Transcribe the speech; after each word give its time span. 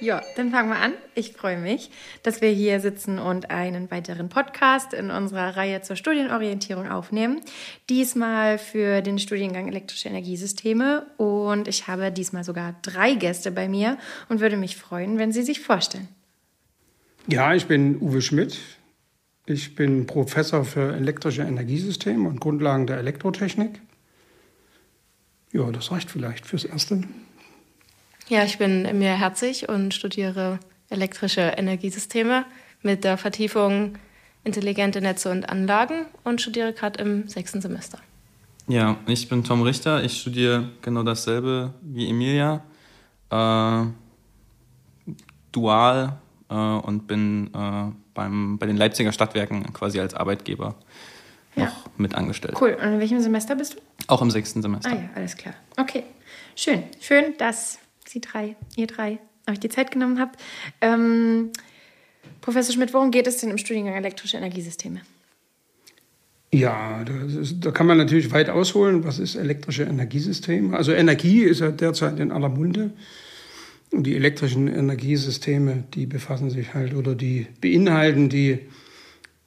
Ja, 0.00 0.22
dann 0.36 0.50
fangen 0.50 0.70
wir 0.70 0.76
an. 0.76 0.92
Ich 1.14 1.32
freue 1.32 1.56
mich, 1.56 1.90
dass 2.22 2.40
wir 2.40 2.50
hier 2.50 2.80
sitzen 2.80 3.18
und 3.18 3.50
einen 3.50 3.90
weiteren 3.90 4.28
Podcast 4.28 4.92
in 4.92 5.10
unserer 5.10 5.56
Reihe 5.56 5.82
zur 5.82 5.96
Studienorientierung 5.96 6.88
aufnehmen. 6.88 7.40
Diesmal 7.88 8.58
für 8.58 9.02
den 9.02 9.18
Studiengang 9.18 9.68
elektrische 9.68 10.08
Energiesysteme 10.08 11.06
und 11.16 11.68
ich 11.68 11.86
habe 11.86 12.10
diesmal 12.10 12.44
sogar 12.44 12.74
drei 12.82 13.14
Gäste 13.14 13.50
bei 13.52 13.68
mir 13.68 13.96
und 14.28 14.40
würde 14.40 14.56
mich 14.56 14.76
freuen, 14.76 15.18
wenn 15.18 15.32
Sie 15.32 15.42
sich 15.42 15.60
vorstellen. 15.60 16.08
Ja, 17.26 17.54
ich 17.54 17.66
bin 17.66 18.00
Uwe 18.00 18.20
Schmidt. 18.20 18.58
Ich 19.46 19.74
bin 19.74 20.06
Professor 20.06 20.64
für 20.64 20.94
elektrische 20.94 21.42
Energiesysteme 21.42 22.28
und 22.28 22.40
Grundlagen 22.40 22.86
der 22.86 22.98
Elektrotechnik. 22.98 23.80
Ja, 25.52 25.70
das 25.70 25.92
reicht 25.92 26.10
vielleicht 26.10 26.46
fürs 26.46 26.64
Erste. 26.64 27.04
Ja, 28.28 28.42
ich 28.44 28.56
bin 28.56 28.86
Emilia 28.86 29.14
Herzig 29.14 29.68
und 29.68 29.92
studiere 29.92 30.58
elektrische 30.88 31.42
Energiesysteme 31.42 32.46
mit 32.82 33.04
der 33.04 33.18
Vertiefung 33.18 33.98
intelligente 34.44 35.02
Netze 35.02 35.30
und 35.30 35.48
Anlagen 35.48 36.06
und 36.22 36.40
studiere 36.40 36.72
gerade 36.72 37.02
im 37.02 37.28
sechsten 37.28 37.60
Semester. 37.60 37.98
Ja, 38.66 38.96
ich 39.06 39.28
bin 39.28 39.44
Tom 39.44 39.62
Richter. 39.62 40.02
Ich 40.02 40.20
studiere 40.20 40.70
genau 40.80 41.02
dasselbe 41.02 41.74
wie 41.82 42.08
Emilia. 42.08 42.62
Äh, 43.30 43.84
dual 45.52 46.16
äh, 46.48 46.54
und 46.54 47.06
bin 47.06 47.50
äh, 47.54 47.92
beim, 48.14 48.56
bei 48.58 48.66
den 48.66 48.78
Leipziger 48.78 49.12
Stadtwerken 49.12 49.70
quasi 49.74 50.00
als 50.00 50.14
Arbeitgeber 50.14 50.76
ja. 51.56 51.66
noch 51.66 51.90
mit 51.98 52.14
angestellt. 52.14 52.56
Cool. 52.58 52.74
Und 52.80 52.94
in 52.94 53.00
welchem 53.00 53.20
Semester 53.20 53.54
bist 53.54 53.74
du? 53.74 53.78
Auch 54.06 54.22
im 54.22 54.30
sechsten 54.30 54.62
Semester. 54.62 54.90
Ah 54.90 54.94
ja, 54.94 55.08
alles 55.14 55.36
klar. 55.36 55.54
Okay. 55.76 56.04
Schön. 56.56 56.84
Schön, 57.00 57.34
dass 57.36 57.78
Sie 58.14 58.20
drei, 58.20 58.54
ihr 58.76 58.86
drei, 58.86 59.18
euch 59.50 59.58
die 59.58 59.68
Zeit 59.68 59.90
genommen 59.90 60.20
habt. 60.20 60.40
Ähm, 60.80 61.50
Professor 62.40 62.72
Schmidt, 62.72 62.94
worum 62.94 63.10
geht 63.10 63.26
es 63.26 63.38
denn 63.38 63.50
im 63.50 63.58
Studiengang 63.58 63.96
elektrische 63.96 64.36
Energiesysteme? 64.36 65.00
Ja, 66.52 67.02
ist, 67.02 67.56
da 67.66 67.72
kann 67.72 67.88
man 67.88 67.98
natürlich 67.98 68.30
weit 68.30 68.50
ausholen. 68.50 69.02
Was 69.02 69.18
ist 69.18 69.34
elektrische 69.34 69.82
Energiesysteme? 69.82 70.76
Also 70.76 70.92
Energie 70.92 71.42
ist 71.42 71.58
ja 71.58 71.72
derzeit 71.72 72.20
in 72.20 72.30
aller 72.30 72.48
Munde. 72.48 72.92
Und 73.90 74.04
die 74.04 74.14
elektrischen 74.14 74.68
Energiesysteme, 74.68 75.82
die 75.94 76.06
befassen 76.06 76.50
sich 76.50 76.72
halt 76.72 76.94
oder 76.94 77.16
die 77.16 77.48
beinhalten 77.60 78.28
die, 78.28 78.60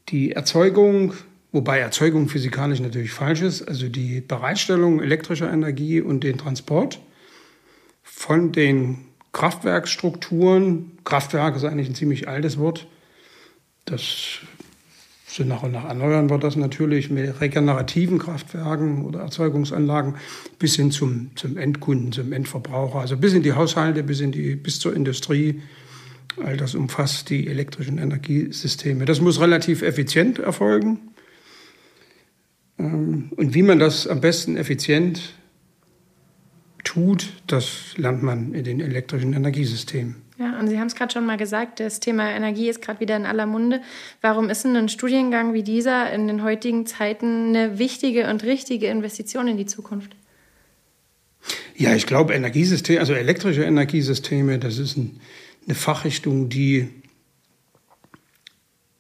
die 0.10 0.34
Erzeugung, 0.34 1.14
wobei 1.54 1.80
Erzeugung 1.80 2.28
physikalisch 2.28 2.82
natürlich 2.82 3.12
falsch 3.12 3.44
ist, 3.44 3.62
also 3.62 3.88
die 3.88 4.20
Bereitstellung 4.20 5.02
elektrischer 5.02 5.50
Energie 5.50 6.02
und 6.02 6.26
den 6.26 6.38
Transport 6.38 7.00
von 8.10 8.52
den 8.52 9.00
Kraftwerkstrukturen, 9.34 10.94
Kraftwerk 11.04 11.56
ist 11.56 11.64
eigentlich 11.64 11.90
ein 11.90 11.96
ziemlich 11.96 12.28
altes 12.28 12.58
Wort, 12.58 12.88
das 13.86 14.40
so 15.28 15.44
nach 15.44 15.62
und 15.62 15.74
nach 15.74 15.86
erneuern 15.86 16.30
wir 16.30 16.40
das 16.40 16.56
natürlich 16.56 17.12
mit 17.12 17.40
regenerativen 17.42 18.18
Kraftwerken 18.18 19.06
oder 19.06 19.20
Erzeugungsanlagen 19.20 20.16
bis 20.58 20.76
hin 20.76 20.90
zum, 20.90 21.32
zum 21.36 21.58
Endkunden, 21.58 22.12
zum 22.12 22.34
Endverbraucher, 22.34 23.00
also 23.00 23.18
bis 23.18 23.34
in 23.34 23.44
die 23.44 23.54
Haushalte, 23.54 24.04
bis, 24.04 24.22
in 24.22 24.32
die, 24.32 24.56
bis 24.56 24.80
zur 24.80 24.96
Industrie. 24.96 25.62
All 26.44 26.56
das 26.56 26.76
umfasst 26.76 27.30
die 27.30 27.48
elektrischen 27.48 27.98
Energiesysteme. 27.98 29.06
Das 29.06 29.22
muss 29.22 29.40
relativ 29.40 29.82
effizient 29.82 30.40
erfolgen. 30.40 31.00
Ähm, 32.80 33.32
und 33.36 33.54
wie 33.54 33.64
man 33.64 33.80
das 33.80 34.08
am 34.08 34.22
besten 34.22 34.56
effizient 34.56 35.34
tut, 36.98 37.30
das 37.46 37.94
lernt 37.96 38.24
man 38.24 38.56
in 38.56 38.64
den 38.64 38.80
elektrischen 38.80 39.34
Energiesystemen. 39.34 40.16
Ja, 40.40 40.60
und 40.60 40.68
Sie 40.68 40.80
haben 40.80 40.88
es 40.88 40.96
gerade 40.96 41.14
schon 41.14 41.28
mal 41.28 41.38
gesagt, 41.38 41.80
das 41.80 42.00
Thema 42.00 42.32
Energie 42.32 42.70
ist 42.70 42.82
gerade 42.82 43.00
wieder 43.00 43.16
in 43.16 43.28
aller 43.28 43.46
Munde. 43.46 43.82
Warum 44.22 44.50
ist 44.50 44.64
denn 44.64 44.76
ein 44.76 44.90
Studiengang 44.90 45.54
wie 45.54 45.62
dieser 45.62 46.12
in 46.12 46.28
den 46.28 46.44
heutigen 46.44 46.88
Zeiten 46.88 47.50
eine 47.50 47.78
wichtige 47.78 48.28
und 48.30 48.44
richtige 48.44 48.88
Investition 48.88 49.48
in 49.48 49.58
die 49.58 49.68
Zukunft? 49.68 50.16
Ja, 51.76 51.94
ich 51.94 52.08
glaube, 52.08 52.34
Energiesysteme, 52.34 53.00
also 53.00 53.14
elektrische 53.14 53.64
Energiesysteme, 53.64 54.58
das 54.58 54.80
ist 54.80 54.98
ein, 54.98 55.20
eine 55.66 55.76
Fachrichtung, 55.76 56.50
die 56.50 56.90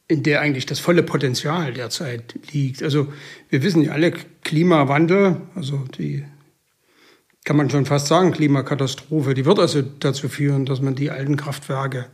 in 0.07 0.21
der 0.21 0.41
eigentlich 0.41 0.67
das 0.67 0.79
volle 0.79 1.01
Potenzial 1.01 1.73
derzeit 1.73 2.35
liegt. 2.51 2.83
Also 2.83 3.11
wir 3.49 3.63
wissen 3.63 3.81
ja 3.81 3.93
alle, 3.93 4.13
Klimawandel, 4.43 5.41
also 5.55 5.83
die 5.97 6.23
kann 7.47 7.55
man 7.55 7.69
schon 7.69 7.85
fast 7.85 8.07
sagen, 8.07 8.33
Klimakatastrophe. 8.33 9.33
Die 9.33 9.45
wird 9.45 9.57
also 9.57 9.81
dazu 9.81 10.27
führen, 10.27 10.65
dass 10.65 10.81
man 10.81 10.95
die 10.95 11.11
alten 11.11 11.37
Kraftwerke 11.37 12.07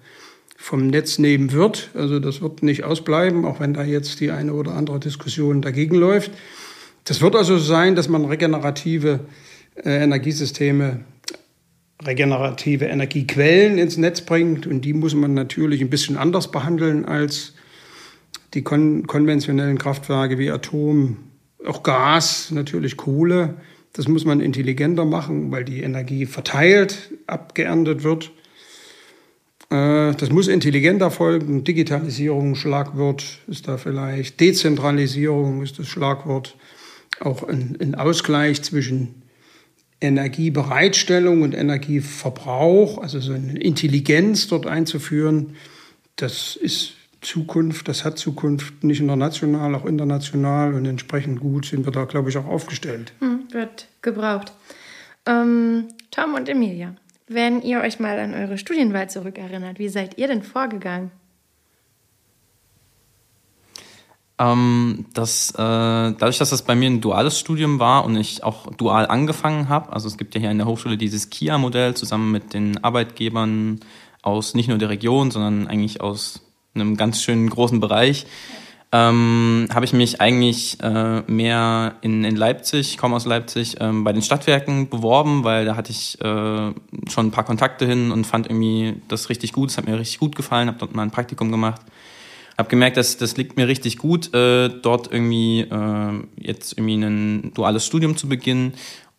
vom 0.58 0.86
Netz 0.86 1.18
nehmen 1.18 1.52
wird. 1.52 1.90
Also 1.96 2.20
das 2.20 2.40
wird 2.40 2.62
nicht 2.62 2.84
ausbleiben, 2.84 3.44
auch 3.44 3.60
wenn 3.60 3.74
da 3.74 3.84
jetzt 3.84 4.20
die 4.20 4.30
eine 4.30 4.54
oder 4.54 4.76
andere 4.76 5.00
Diskussion 5.00 5.64
dagegen 5.64 5.96
läuft. 5.96 6.30
Das 7.06 7.20
wird 7.22 7.36
also 7.36 7.58
sein, 7.58 7.96
dass 7.96 8.10
man 8.10 8.26
regenerative 8.26 9.22
äh, 9.84 10.04
Energiesysteme, 10.04 11.00
regenerative 12.06 12.86
Energiequellen 12.86 13.80
ins 13.80 13.98
Netz 13.98 14.22
bringt. 14.22 14.68
Und 14.68 14.82
die 14.82 14.94
muss 14.94 15.16
man 15.16 15.34
natürlich 15.34 15.82
ein 15.82 15.90
bisschen 15.90 16.16
anders 16.16 16.52
behandeln 16.52 17.06
als 17.06 17.54
die 18.54 18.62
kon 18.62 19.08
konventionellen 19.08 19.80
Kraftwerke 19.80 20.38
wie 20.38 20.52
Atom, 20.52 21.18
auch 21.66 21.82
Gas, 21.82 22.52
natürlich 22.52 22.98
Kohle. 22.98 23.56
Das 23.94 24.08
muss 24.08 24.26
man 24.26 24.42
intelligenter 24.42 25.06
machen, 25.06 25.52
weil 25.52 25.64
die 25.64 25.82
Energie 25.82 26.26
verteilt, 26.26 27.12
abgeerntet 27.28 28.04
wird. 28.04 28.32
Äh, 29.70 30.14
das 30.16 30.32
muss 30.32 30.48
intelligenter 30.48 31.12
folgen. 31.12 31.64
Digitalisierung, 31.64 32.56
Schlagwort 32.56 33.40
ist 33.48 33.68
da 33.68 33.78
vielleicht. 33.78 34.40
Dezentralisierung 34.40 35.62
ist 35.62 35.80
das 35.80 35.88
Schlagwort. 35.88 36.56
Auch 37.20 37.48
ein, 37.48 37.78
ein 37.80 37.96
Ausgleich 37.96 38.64
zwischen 38.64 39.24
Energiebereitstellung 40.02 41.42
und 41.42 41.54
Energieverbrauch, 41.54 42.98
also 42.98 43.20
so 43.20 43.34
eine 43.34 43.58
Intelligenz 43.60 44.48
dort 44.48 44.68
einzuführen, 44.68 45.56
das 46.18 46.56
ist 46.56 46.94
Zukunft, 47.22 47.88
das 47.88 48.04
hat 48.04 48.20
Zukunft 48.20 48.84
nicht 48.84 49.02
nur 49.02 49.16
national, 49.16 49.74
auch 49.76 49.86
international 49.86 50.74
und 50.74 50.86
entsprechend 50.86 51.40
gut 51.40 51.66
sind 51.66 51.86
wir 51.86 51.92
da, 51.92 52.04
glaube 52.04 52.30
ich, 52.30 52.38
auch 52.38 52.46
aufgestellt. 52.46 53.14
Hm, 53.20 53.33
wird 53.54 53.88
gebraucht. 54.02 54.52
Ähm, 55.26 55.90
Tom 56.12 56.34
und 56.34 56.50
Emilia, 56.50 56.96
wenn 57.28 57.62
ihr 57.62 57.82
euch 57.82 58.00
mal 58.00 58.20
an 58.20 58.34
eure 58.34 58.58
Studienwahl 58.58 59.10
zurückerinnert, 59.10 59.80
wie 59.80 59.90
seid 59.90 60.18
ihr 60.18 60.28
denn 60.28 60.44
vorgegangen? 60.44 61.12
Ähm, 64.40 65.06
das, 65.14 65.52
äh, 65.52 65.58
dadurch, 65.58 66.40
dass 66.40 66.50
das 66.50 66.64
bei 66.64 66.76
mir 66.76 66.90
ein 66.90 67.02
duales 67.02 67.40
Studium 67.40 67.80
war 67.80 68.04
und 68.04 68.16
ich 68.16 68.44
auch 68.44 68.72
dual 68.76 69.08
angefangen 69.08 69.70
habe, 69.70 69.94
also 69.94 70.08
es 70.08 70.18
gibt 70.18 70.34
ja 70.34 70.42
hier 70.42 70.52
in 70.52 70.58
der 70.58 70.68
Hochschule 70.68 70.98
dieses 70.98 71.30
KIA-Modell 71.30 71.94
zusammen 71.94 72.32
mit 72.32 72.54
den 72.54 72.84
Arbeitgebern 72.84 73.80
aus 74.22 74.56
nicht 74.56 74.70
nur 74.70 74.78
der 74.78 74.90
Region, 74.90 75.32
sondern 75.32 75.68
eigentlich 75.68 76.02
aus 76.02 76.42
einem 76.74 76.98
ganz 76.98 77.22
schönen 77.22 77.50
großen 77.50 77.80
Bereich, 77.80 78.26
ähm, 78.94 79.68
habe 79.74 79.86
ich 79.86 79.92
mich 79.92 80.22
eigentlich 80.22 80.78
äh, 80.84 81.22
mehr 81.26 81.96
in, 82.02 82.24
in 82.24 82.36
Leipzig, 82.36 83.00
komme 83.00 83.16
aus 83.16 83.26
Leipzig, 83.26 83.78
ähm, 83.80 84.04
bei 84.04 84.14
den 84.14 84.22
Stadtwerken 84.22 84.88
beworben, 84.88 85.44
weil 85.44 85.66
da 85.66 85.76
hatte 85.76 85.92
ich 85.92 86.22
äh, 86.22 86.72
schon 87.10 87.28
ein 87.28 87.32
paar 87.32 87.44
Kontakte 87.44 87.88
hin 87.88 88.12
und 88.12 88.28
fand 88.28 88.46
irgendwie 88.46 89.02
das 89.08 89.30
richtig 89.30 89.52
gut. 89.52 89.72
Es 89.72 89.80
hat 89.80 89.88
mir 89.88 89.98
richtig 89.98 90.20
gut 90.20 90.36
gefallen, 90.36 90.68
habe 90.68 90.78
dort 90.78 90.96
mal 90.96 91.02
ein 91.02 91.10
Praktikum 91.10 91.52
gemacht. 91.52 91.82
Habe 92.56 92.70
gemerkt, 92.70 92.98
dass 92.98 93.18
das 93.18 93.36
liegt 93.36 93.58
mir 93.58 93.68
richtig 93.68 93.98
gut, 93.98 94.32
äh, 94.36 94.70
dort 94.70 95.12
irgendwie 95.12 95.62
äh, 95.62 96.24
jetzt 96.38 96.78
irgendwie 96.78 97.04
ein 97.04 97.52
duales 97.56 97.84
Studium 97.84 98.16
zu 98.16 98.30
beginnen 98.30 98.74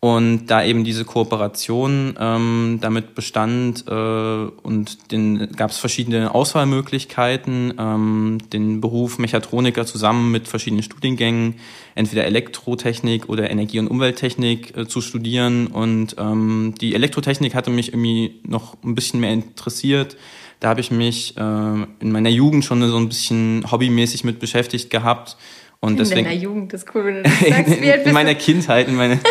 und 0.05 0.45
da 0.45 0.63
eben 0.63 0.83
diese 0.83 1.03
Kooperation 1.03 2.13
ähm, 2.19 2.77
damit 2.79 3.15
bestand 3.15 3.85
äh, 3.87 3.91
und 3.91 5.11
den 5.11 5.51
gab 5.53 5.71
es 5.71 5.79
verschiedene 5.79 6.35
Auswahlmöglichkeiten, 6.35 7.73
ähm, 7.79 8.37
den 8.53 8.81
Beruf 8.81 9.17
Mechatroniker 9.17 9.87
zusammen 9.87 10.31
mit 10.31 10.47
verschiedenen 10.47 10.83
Studiengängen, 10.83 11.55
entweder 11.95 12.25
Elektrotechnik 12.25 13.29
oder 13.29 13.49
Energie- 13.49 13.79
und 13.79 13.87
Umwelttechnik 13.87 14.77
äh, 14.77 14.87
zu 14.87 15.01
studieren. 15.01 15.65
Und 15.65 16.17
ähm, 16.19 16.75
die 16.79 16.93
Elektrotechnik 16.93 17.55
hatte 17.55 17.71
mich 17.71 17.87
irgendwie 17.89 18.41
noch 18.43 18.77
ein 18.83 18.93
bisschen 18.93 19.21
mehr 19.21 19.33
interessiert. 19.33 20.17
Da 20.59 20.69
habe 20.69 20.81
ich 20.81 20.91
mich 20.91 21.35
äh, 21.35 21.41
in 21.41 22.11
meiner 22.11 22.29
Jugend 22.29 22.63
schon 22.63 22.87
so 22.87 22.97
ein 22.97 23.07
bisschen 23.07 23.65
hobbymäßig 23.71 24.23
mit 24.23 24.37
beschäftigt 24.37 24.91
gehabt 24.91 25.35
Und 25.79 25.93
in 25.93 25.97
deswegen, 25.97 26.25
deiner 26.25 26.39
Jugend 26.39 26.73
ist 26.73 26.93
cool, 26.93 27.05
wenn 27.05 27.15
du 27.15 27.23
das 27.23 27.39
sagst. 27.39 27.73
in, 27.77 27.83
in 27.83 28.13
meiner? 28.13 28.35
Kindheit, 28.35 28.87
in 28.87 28.93
meine, 28.93 29.19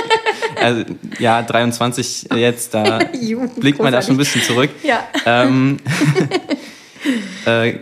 also, 0.65 0.85
ja, 1.19 1.43
23 1.43 2.29
jetzt, 2.35 2.75
da 2.75 2.99
blickt 3.57 3.79
man 3.81 3.93
da 3.93 4.03
schon 4.03 4.15
ein 4.15 4.19
bisschen 4.19 4.43
zurück. 4.43 4.71
Ja. 4.83 5.05
Ähm, 5.27 5.79
äh, 7.47 7.79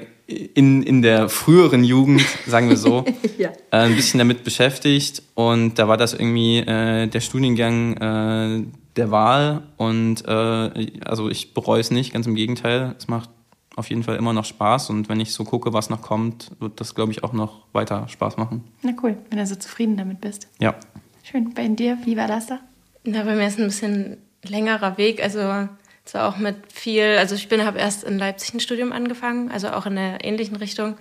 in, 0.55 0.83
in 0.83 1.03
der 1.03 1.29
früheren 1.29 1.85
Jugend, 1.85 2.23
sagen 2.47 2.69
wir 2.69 2.77
so, 2.77 3.05
Ja. 3.39 3.51
äh, 3.71 3.77
ein 3.87 3.97
bisschen 3.97 4.19
damit 4.19 4.45
beschäftigt 4.45 5.23
und 5.35 5.79
da 5.79 5.89
war 5.89 5.97
das 5.97 6.15
irgendwie 6.15 6.59
äh, 6.59 7.07
der 7.07 7.21
Studiengang 7.21 7.97
äh, 7.97 8.67
der 8.97 9.11
Wahl 9.11 9.63
und 9.77 10.25
äh, 10.27 10.87
also 11.05 11.29
ich 11.29 11.55
bereue 11.55 11.81
es 11.81 11.91
nicht, 11.91 12.13
ganz 12.13 12.27
im 12.27 12.35
Gegenteil, 12.35 12.95
es 12.99 13.09
macht 13.09 13.31
auf 13.77 13.89
jeden 13.89 14.03
Fall 14.03 14.17
immer 14.17 14.33
noch 14.33 14.45
Spaß 14.45 14.91
und 14.91 15.09
wenn 15.09 15.21
ich 15.21 15.33
so 15.33 15.45
gucke, 15.45 15.73
was 15.73 15.89
noch 15.91 16.03
kommt, 16.03 16.51
wird 16.61 16.81
das 16.81 16.95
glaube 16.95 17.13
ich 17.13 17.25
auch 17.25 17.33
noch 17.33 17.67
weiter 17.73 18.07
Spaß 18.09 18.37
machen. 18.37 18.65
Na 18.83 18.93
cool, 19.03 19.17
wenn 19.31 19.39
du 19.39 19.47
so 19.47 19.55
zufrieden 19.57 19.97
damit 19.97 20.21
bist. 20.21 20.49
Ja. 20.61 20.75
Schön. 21.23 21.55
Bei 21.55 21.69
dir, 21.69 21.99
wie 22.05 22.17
war 22.17 22.27
das 22.27 22.47
da? 22.47 22.61
Na, 23.05 23.23
bei 23.25 23.35
mir 23.35 23.47
ist 23.47 23.59
ein 23.59 23.67
bisschen 23.67 24.19
längerer 24.45 24.97
Weg. 24.99 25.23
Also 25.23 25.69
zwar 26.05 26.29
auch 26.29 26.37
mit 26.37 26.57
viel, 26.73 27.17
also 27.19 27.35
ich 27.35 27.49
bin, 27.49 27.65
habe 27.65 27.79
erst 27.79 28.05
in 28.05 28.19
Leipzig 28.19 28.55
ein 28.55 28.61
Studium 28.61 28.93
angefangen, 28.93 29.51
also 29.51 29.69
auch 29.71 29.87
in 29.87 29.99
einer 29.99 30.25
ähnlichen 30.25 30.57
Richtung. 30.57 30.97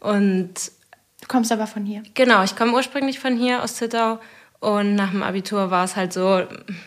Und 0.00 0.72
Du 1.20 1.28
kommst 1.28 1.50
aber 1.52 1.66
von 1.66 1.86
hier. 1.86 2.02
genau, 2.14 2.44
ich 2.44 2.54
komme 2.54 2.72
ursprünglich 2.74 3.18
von 3.18 3.36
hier 3.36 3.62
aus 3.62 3.76
Zittau. 3.76 4.20
Und 4.60 4.94
nach 4.94 5.10
dem 5.10 5.22
Abitur 5.22 5.70
war 5.70 5.84
es 5.84 5.94
halt 5.96 6.12
so, 6.12 6.42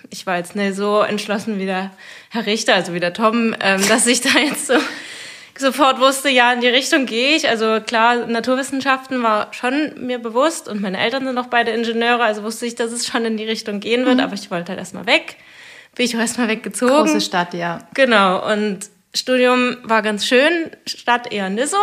ich 0.09 0.25
war 0.25 0.37
jetzt 0.37 0.55
nicht 0.55 0.75
so 0.75 1.01
entschlossen 1.01 1.59
wie 1.59 1.65
der 1.65 1.91
Herr 2.29 2.45
Richter, 2.47 2.73
also 2.73 2.93
wie 2.93 2.99
der 2.99 3.13
Tom, 3.13 3.55
ähm, 3.59 3.87
dass 3.87 4.07
ich 4.07 4.21
da 4.21 4.39
jetzt 4.39 4.67
so 4.67 4.73
sofort 5.59 5.99
wusste, 5.99 6.29
ja, 6.29 6.51
in 6.53 6.61
die 6.61 6.67
Richtung 6.67 7.05
gehe 7.05 7.35
ich. 7.35 7.47
Also 7.49 7.79
klar, 7.81 8.27
Naturwissenschaften 8.27 9.23
war 9.23 9.53
schon 9.53 9.93
mir 9.97 10.19
bewusst 10.19 10.67
und 10.67 10.81
meine 10.81 10.99
Eltern 10.99 11.25
sind 11.25 11.37
auch 11.37 11.47
beide 11.47 11.71
Ingenieure, 11.71 12.23
also 12.23 12.43
wusste 12.43 12.65
ich, 12.65 12.75
dass 12.75 12.91
es 12.91 13.07
schon 13.07 13.25
in 13.25 13.37
die 13.37 13.45
Richtung 13.45 13.79
gehen 13.79 14.05
wird, 14.05 14.19
aber 14.19 14.33
ich 14.33 14.51
wollte 14.51 14.69
halt 14.69 14.79
erstmal 14.79 15.05
weg. 15.05 15.37
Bin 15.95 16.05
ich 16.05 16.15
auch 16.15 16.19
erstmal 16.19 16.47
weggezogen. 16.47 16.93
Große 16.93 17.21
Stadt, 17.21 17.53
ja. 17.53 17.79
Genau, 17.93 18.51
und 18.51 18.89
Studium 19.15 19.77
war 19.83 20.01
ganz 20.01 20.25
schön, 20.25 20.69
Stadt 20.85 21.31
eher 21.31 21.49
nicht 21.49 21.69
so. 21.69 21.77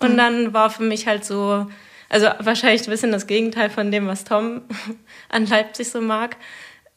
Und 0.00 0.16
dann 0.16 0.52
war 0.52 0.70
für 0.70 0.82
mich 0.82 1.06
halt 1.06 1.24
so, 1.24 1.66
also 2.08 2.28
wahrscheinlich 2.40 2.86
ein 2.86 2.90
bisschen 2.90 3.12
das 3.12 3.26
Gegenteil 3.26 3.70
von 3.70 3.90
dem, 3.90 4.06
was 4.06 4.24
Tom 4.24 4.62
an 5.28 5.46
Leipzig 5.46 5.88
so 5.90 6.00
mag. 6.00 6.36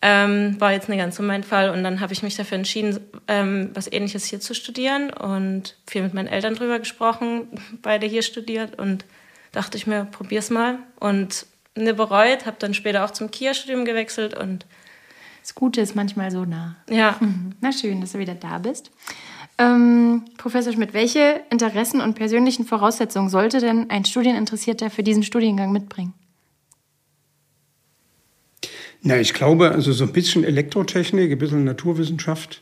Ähm, 0.04 0.60
war 0.60 0.72
jetzt 0.72 0.90
nicht 0.90 0.98
ganz 0.98 1.16
so 1.16 1.24
mein 1.24 1.44
Fall. 1.44 1.70
Und 1.70 1.84
dann 1.84 2.00
habe 2.00 2.14
ich 2.14 2.24
mich 2.24 2.36
dafür 2.36 2.58
entschieden, 2.58 3.00
ähm, 3.28 3.70
was 3.74 3.92
Ähnliches 3.92 4.26
hier 4.26 4.40
zu 4.40 4.56
studieren 4.56 5.12
und 5.12 5.78
viel 5.88 6.02
mit 6.02 6.14
meinen 6.14 6.28
Eltern 6.28 6.56
drüber 6.56 6.80
gesprochen, 6.80 7.48
beide 7.82 8.08
hier 8.08 8.24
studiert 8.24 8.80
und 8.80 9.06
dachte 9.52 9.78
ich 9.78 9.86
mir, 9.86 10.06
probier's 10.06 10.50
mal. 10.50 10.80
Und 11.00 11.46
ne 11.76 11.94
bereut, 11.94 12.46
habe 12.46 12.58
dann 12.60 12.74
später 12.74 13.06
auch 13.06 13.12
zum 13.12 13.30
KIA-Studium 13.32 13.86
gewechselt 13.86 14.34
und 14.34 14.66
Das 15.42 15.56
Gute 15.56 15.82
ist 15.82 15.96
manchmal 15.96 16.32
so 16.32 16.46
nah. 16.46 16.76
ja, 16.90 17.18
Mhm. 17.20 17.54
Na 17.62 17.72
schön, 17.72 18.02
dass 18.02 18.14
du 18.14 18.20
wieder 18.20 18.36
da 18.36 18.58
bist. 18.60 18.92
Ähm, 19.58 20.24
Professor 20.38 20.74
Schmidt, 20.74 20.94
welche 20.94 21.42
Interessen 21.52 22.02
und 22.02 22.16
persönlichen 22.16 22.66
Voraussetzungen 22.66 23.30
sollte 23.30 23.60
denn 23.60 23.90
ein 23.90 24.06
Studieninteressierter 24.06 24.90
für 24.90 25.04
diesen 25.04 25.24
Studiengang 25.24 25.72
mitbringen? 25.72 26.14
Na, 29.04 29.20
ich 29.20 29.34
glaube, 29.34 29.72
also 29.72 29.94
so 29.94 30.04
ein 30.04 30.14
bisschen 30.14 30.44
Elektrotechnik, 30.44 31.32
ein 31.32 31.38
bisschen 31.38 31.64
Naturwissenschaft. 31.64 32.62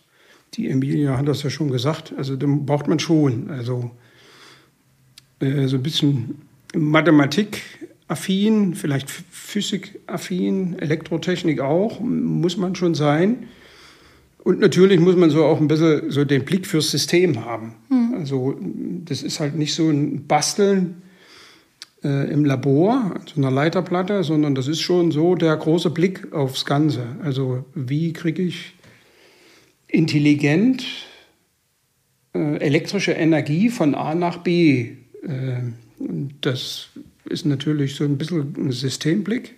Die 0.53 0.69
Emilia 0.69 1.18
hat 1.18 1.27
das 1.27 1.44
ja 1.44 1.50
schon 1.50 1.69
gesagt. 1.69 2.13
Also 2.18 2.36
da 2.36 2.47
braucht 2.47 2.88
man 2.88 3.00
schon. 3.00 3.50
Also 3.50 3.91
äh, 5.39 5.68
so 5.68 5.77
ein 5.77 5.83
bisschen 5.83 6.41
Mathematik-affin, 6.74 8.75
vielleicht 8.75 9.09
Physik-affin, 9.09 10.80
Elektrotechnik 10.80 11.59
auch, 11.59 12.00
muss 12.00 12.57
man 12.57 12.75
schon 12.75 12.95
sein. 12.95 13.47
Und 14.44 14.59
natürlich 14.59 15.00
muss 15.00 15.18
man 15.18 15.30
so 15.30 15.44
auch 15.44 15.59
ein 15.59 15.68
bisschen 15.68 16.09
so 16.09 16.24
den 16.24 16.45
Blick 16.45 16.65
fürs 16.65 16.89
System 16.89 17.44
haben. 17.44 17.75
Also 18.18 18.57
das 19.06 19.24
ist 19.24 19.39
halt 19.39 19.56
nicht 19.56 19.74
so 19.74 19.89
ein 19.89 20.25
Basteln 20.25 21.01
äh, 22.04 22.31
im 22.31 22.46
Labor, 22.46 23.16
so 23.25 23.42
einer 23.42 23.51
Leiterplatte, 23.51 24.24
sondern 24.24 24.56
das 24.56 24.68
ist 24.68 24.81
schon 24.81 25.12
so 25.12 25.36
der 25.36 25.56
große 25.56 25.90
Blick 25.90 26.31
aufs 26.34 26.66
Ganze. 26.66 27.04
Also 27.24 27.66
wie 27.75 28.13
kriege 28.13 28.42
ich 28.42 28.74
intelligent 29.88 30.86
äh, 32.34 32.57
elektrische 32.57 33.12
Energie 33.12 33.69
von 33.69 33.96
A 33.96 34.16
nach 34.16 34.38
B? 34.38 34.96
Äh, 35.24 35.62
das 36.42 36.90
ist 37.25 37.46
natürlich 37.46 37.96
so 37.96 38.04
ein 38.04 38.18
bisschen 38.18 38.56
ein 38.57 38.72
Systemblick. 38.72 39.56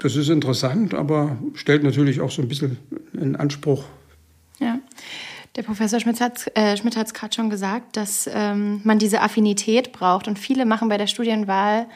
Das 0.00 0.16
ist 0.16 0.30
interessant, 0.30 0.94
aber 0.94 1.38
stellt 1.54 1.82
natürlich 1.82 2.20
auch 2.20 2.30
so 2.30 2.40
ein 2.40 2.48
bisschen 2.48 2.78
einen 3.14 3.36
Anspruch. 3.36 3.84
Der 5.56 5.64
Professor 5.64 5.98
Schmidt 5.98 6.20
hat 6.20 6.46
äh, 6.54 6.74
es 6.74 7.14
gerade 7.14 7.34
schon 7.34 7.50
gesagt, 7.50 7.96
dass 7.96 8.30
ähm, 8.32 8.80
man 8.84 9.00
diese 9.00 9.20
Affinität 9.20 9.90
braucht. 9.90 10.28
Und 10.28 10.38
viele 10.38 10.64
machen 10.64 10.88
bei 10.88 10.96
der 10.96 11.08
Studienwahl, 11.08 11.86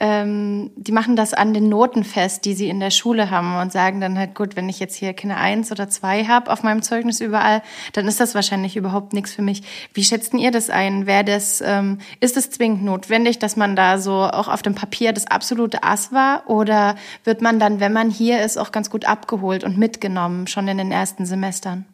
ähm, 0.00 0.70
die 0.76 0.92
machen 0.92 1.14
das 1.14 1.34
an 1.34 1.52
den 1.52 1.68
Noten 1.68 2.04
fest, 2.04 2.46
die 2.46 2.54
sie 2.54 2.70
in 2.70 2.80
der 2.80 2.90
Schule 2.90 3.30
haben 3.30 3.54
und 3.56 3.70
sagen 3.70 4.00
dann 4.00 4.18
halt, 4.18 4.34
gut, 4.34 4.56
wenn 4.56 4.70
ich 4.70 4.80
jetzt 4.80 4.96
hier 4.96 5.12
keine 5.12 5.36
Eins 5.36 5.70
oder 5.70 5.90
zwei 5.90 6.24
habe 6.24 6.50
auf 6.50 6.62
meinem 6.62 6.80
Zeugnis 6.80 7.20
überall, 7.20 7.62
dann 7.92 8.08
ist 8.08 8.18
das 8.18 8.34
wahrscheinlich 8.34 8.76
überhaupt 8.76 9.12
nichts 9.12 9.34
für 9.34 9.42
mich. 9.42 9.62
Wie 9.92 10.04
schätzt 10.04 10.32
ihr 10.32 10.50
das 10.50 10.70
ein? 10.70 11.06
Wäre 11.06 11.24
das, 11.24 11.60
ähm, 11.60 11.98
ist 12.18 12.38
es 12.38 12.50
zwingend 12.50 12.82
notwendig, 12.82 13.38
dass 13.38 13.56
man 13.56 13.76
da 13.76 13.98
so 13.98 14.22
auch 14.22 14.48
auf 14.48 14.62
dem 14.62 14.74
Papier 14.74 15.12
das 15.12 15.26
absolute 15.26 15.82
Ass 15.82 16.12
war? 16.12 16.48
Oder 16.48 16.96
wird 17.24 17.42
man 17.42 17.60
dann, 17.60 17.78
wenn 17.78 17.92
man 17.92 18.08
hier 18.08 18.42
ist, 18.42 18.56
auch 18.56 18.72
ganz 18.72 18.88
gut 18.88 19.04
abgeholt 19.04 19.64
und 19.64 19.76
mitgenommen, 19.76 20.46
schon 20.46 20.66
in 20.66 20.78
den 20.78 20.90
ersten 20.90 21.26
Semestern? 21.26 21.84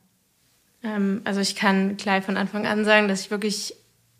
Ähm, 0.82 1.22
also 1.25 1.40
ich 1.40 1.56
kann 1.56 1.96
gleich 1.96 2.25
von 2.25 2.36
Anfang 2.36 2.66
an 2.66 2.84
sagen, 2.84 3.08
dass 3.08 3.22
ich 3.22 3.30
wirklich 3.30 3.75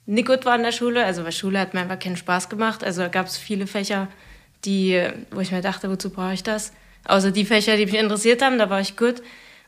nicht 0.07 0.27
gut 0.27 0.45
war 0.45 0.57
in 0.57 0.63
der 0.63 0.73
Schule. 0.73 1.05
Also 1.05 1.25
weil 1.25 1.33
Schule 1.33 1.59
hat 1.59 1.75
mir 1.75 1.81
einfach 1.81 1.99
keinen 1.99 2.17
Spaß 2.17 2.49
gemacht. 2.49 2.83
Also 2.85 3.03
da 3.03 3.09
gab 3.09 3.27
es 3.27 3.37
viele 3.37 3.67
Fächer, 3.67 4.09
die, 4.65 5.03
wo 5.31 5.41
ich 5.41 5.53
mir 5.53 5.61
dachte, 5.61 5.91
wozu 5.91 6.11
brauche 6.11 6.35
ich 6.35 6.43
das? 6.43 6.73
Außer 7.05 7.31
die 7.31 7.45
Fächer, 7.45 7.77
die 7.77 7.87
mich 7.87 7.95
interessiert 7.95 8.43
haben, 8.43 8.59
da 8.59 8.71
war 8.71 8.81
ich 8.81 8.97
gut. 8.97 9.23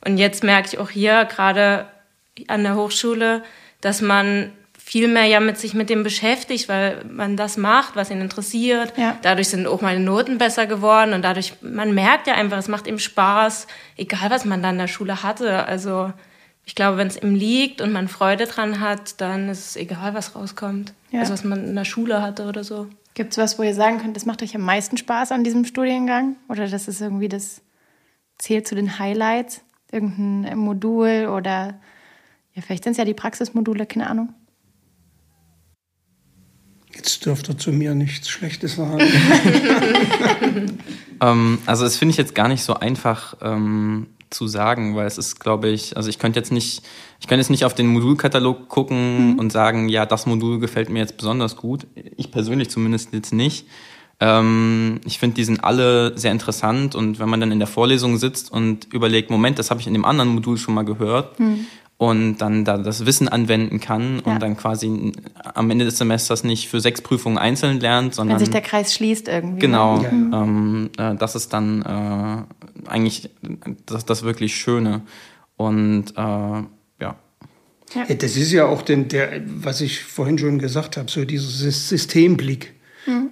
Und 0.05 0.17
jetzt 0.17 0.43
merke 0.43 0.69
ich 0.69 0.79
auch 0.79 0.91
hier, 0.91 1.27
gerade 1.27 1.87
an 2.49 2.63
der 2.63 2.75
Hochschule, 2.75 3.43
dass 3.81 4.01
man 4.01 4.53
viel 4.83 5.09
mehr 5.09 5.27
ja 5.27 5.41
mit 5.41 5.59
sich 5.59 5.75
mit 5.75 5.89
dem 5.91 6.03
beschäftigt, 6.03 6.69
weil 6.69 7.05
man 7.05 7.37
das 7.37 7.57
macht, 7.57 7.97
was 7.97 8.11
ihn 8.11 8.21
interessiert. 8.21 8.93
Ja. 8.97 9.17
Dadurch 9.23 9.49
sind 9.49 9.67
auch 9.67 9.83
meine 9.83 10.01
Noten 10.01 10.39
besser 10.39 10.67
geworden 10.67 11.13
und 11.13 11.23
dadurch, 11.23 11.55
man 11.61 11.95
merkt 11.95 12.27
ja 12.27 12.35
einfach, 12.35 12.59
es 12.59 12.67
macht 12.67 12.87
ihm 12.87 12.99
Spaß, 12.99 13.67
egal 13.97 14.31
was 14.31 14.45
man 14.45 14.63
dann 14.63 14.75
in 14.75 14.79
der 14.81 14.87
Schule 14.89 15.23
hatte. 15.23 15.67
Also 15.67 16.13
ich 16.71 16.77
glaube, 16.77 16.99
wenn 16.99 17.09
es 17.09 17.21
ihm 17.21 17.35
liegt 17.35 17.81
und 17.81 17.91
man 17.91 18.07
Freude 18.07 18.47
dran 18.47 18.79
hat, 18.79 19.21
dann 19.21 19.49
ist 19.49 19.71
es 19.71 19.77
egal, 19.77 20.15
was 20.15 20.37
rauskommt. 20.37 20.95
Ja. 21.11 21.19
Also 21.19 21.33
was 21.33 21.43
man 21.43 21.65
in 21.67 21.75
der 21.75 21.85
Schule 21.85 22.23
hatte 22.23 22.47
oder 22.47 22.63
so. 22.63 22.87
Gibt 23.15 23.33
es 23.33 23.39
was, 23.39 23.59
wo 23.59 23.65
ihr 23.65 23.75
sagen 23.75 23.99
könnt, 23.99 24.15
das 24.15 24.25
macht 24.25 24.41
euch 24.41 24.55
am 24.55 24.61
meisten 24.61 24.97
Spaß 24.97 25.33
an 25.33 25.43
diesem 25.43 25.65
Studiengang? 25.65 26.37
Oder 26.49 26.69
das 26.69 26.87
ist 26.87 27.01
irgendwie 27.01 27.29
das 27.29 27.61
zählt 28.39 28.69
zu 28.69 28.77
den 28.77 29.01
Highlights? 29.01 29.63
Irgendein 29.91 30.59
Modul 30.59 31.27
oder 31.27 31.81
ja, 32.55 32.63
vielleicht 32.63 32.85
sind 32.85 32.93
es 32.93 32.99
ja 32.99 33.05
die 33.05 33.15
Praxismodule, 33.15 33.85
keine 33.87 34.09
Ahnung. 34.09 34.33
Jetzt 36.95 37.27
dürfte 37.27 37.57
zu 37.57 37.73
mir 37.73 37.97
nichts 37.97 38.29
Schlechtes 38.29 38.77
sagen. 38.77 39.01
Ähm, 41.23 41.59
also 41.67 41.85
das 41.85 41.99
finde 41.99 42.13
ich 42.13 42.17
jetzt 42.17 42.35
gar 42.35 42.49
nicht 42.49 42.63
so 42.63 42.73
einfach 42.73 43.37
ähm, 43.43 44.07
zu 44.31 44.47
sagen, 44.47 44.97
weil 44.97 45.07
es 45.07 45.19
ist, 45.19 45.41
glaube 45.41 45.69
ich, 45.69 45.97
also 45.97 46.09
ich 46.09 46.19
könnte 46.19 46.39
jetzt 46.39 46.53
nicht, 46.53 46.83
ich 47.21 47.27
könnte 47.27 47.41
jetzt 47.41 47.51
nicht 47.51 47.65
auf 47.65 47.75
den 47.75 47.89
Modulkatalog 47.89 48.69
gucken 48.69 49.39
und 49.39 49.51
sagen, 49.51 49.89
ja, 49.89 50.07
das 50.07 50.27
Modul 50.27 50.61
gefällt 50.61 50.89
mir 50.89 51.01
jetzt 51.01 51.17
besonders 51.17 51.57
gut. 51.57 51.87
Ich 52.17 52.31
persönlich 52.31 52.71
zumindest 52.71 53.13
jetzt 53.13 53.33
nicht. 53.33 53.67
Ähm, 54.21 55.01
ich 55.05 55.19
finde, 55.19 55.35
die 55.35 55.45
sind 55.45 55.65
alle 55.65 56.17
sehr 56.17 56.31
interessant 56.31 56.95
und 56.95 57.19
wenn 57.19 57.29
man 57.29 57.41
dann 57.41 57.53
in 57.53 57.59
der 57.59 57.67
Vorlesung 57.67 58.19
sitzt 58.19 58.53
und 58.53 58.93
überlegt, 58.93 59.31
Moment, 59.31 59.59
das 59.59 59.71
habe 59.71 59.81
ich 59.81 59.87
in 59.87 59.95
dem 59.95 60.05
anderen 60.05 60.31
Modul 60.31 60.59
schon 60.59 60.75
mal 60.75 60.85
gehört 60.85 61.39
und 62.01 62.39
dann 62.39 62.65
da 62.65 62.79
das 62.79 63.05
Wissen 63.05 63.29
anwenden 63.29 63.79
kann 63.79 64.23
Ja. 64.25 64.33
und 64.33 64.41
dann 64.43 64.57
quasi 64.57 65.13
am 65.55 65.71
Ende 65.71 65.85
des 65.85 65.99
Semesters 65.99 66.45
nicht 66.45 66.71
für 66.71 66.81
sechs 66.81 67.03
Prüfungen 67.03 67.37
einzeln 67.37 67.79
lernt, 67.79 68.15
sondern 68.15 68.37
Wenn 68.39 68.47
sich 68.47 68.51
der 68.51 68.63
Kreis 68.63 68.95
schließt 68.95 69.29
irgendwie. 69.29 69.59
Genau, 69.59 69.99
Ne? 69.99 70.05
Ja, 70.05 70.11
ja. 70.39 70.43
Ähm, 70.45 70.91
äh, 70.97 71.15
das 71.17 71.35
ist 71.35 71.53
dann 71.53 71.83
äh, 71.83 72.89
eigentlich 72.89 73.29
das, 73.85 74.07
das 74.07 74.23
wirklich 74.23 74.57
Schöne. 74.57 75.03
Und 75.59 76.13
äh, 76.17 76.21
ja. 76.23 76.67
Ja, 77.03 78.15
das 78.19 78.35
ist 78.39 78.51
ja 78.53 78.65
auch 78.65 78.81
den, 78.81 79.09
der, 79.09 79.43
was 79.47 79.83
ich 79.83 80.03
vorhin 80.03 80.39
schon 80.39 80.59
gesagt 80.59 80.97
habe, 80.97 81.11
so 81.11 81.27
dieser 81.27 81.49
Sys- 81.49 81.89
Systemblick. 81.89 82.73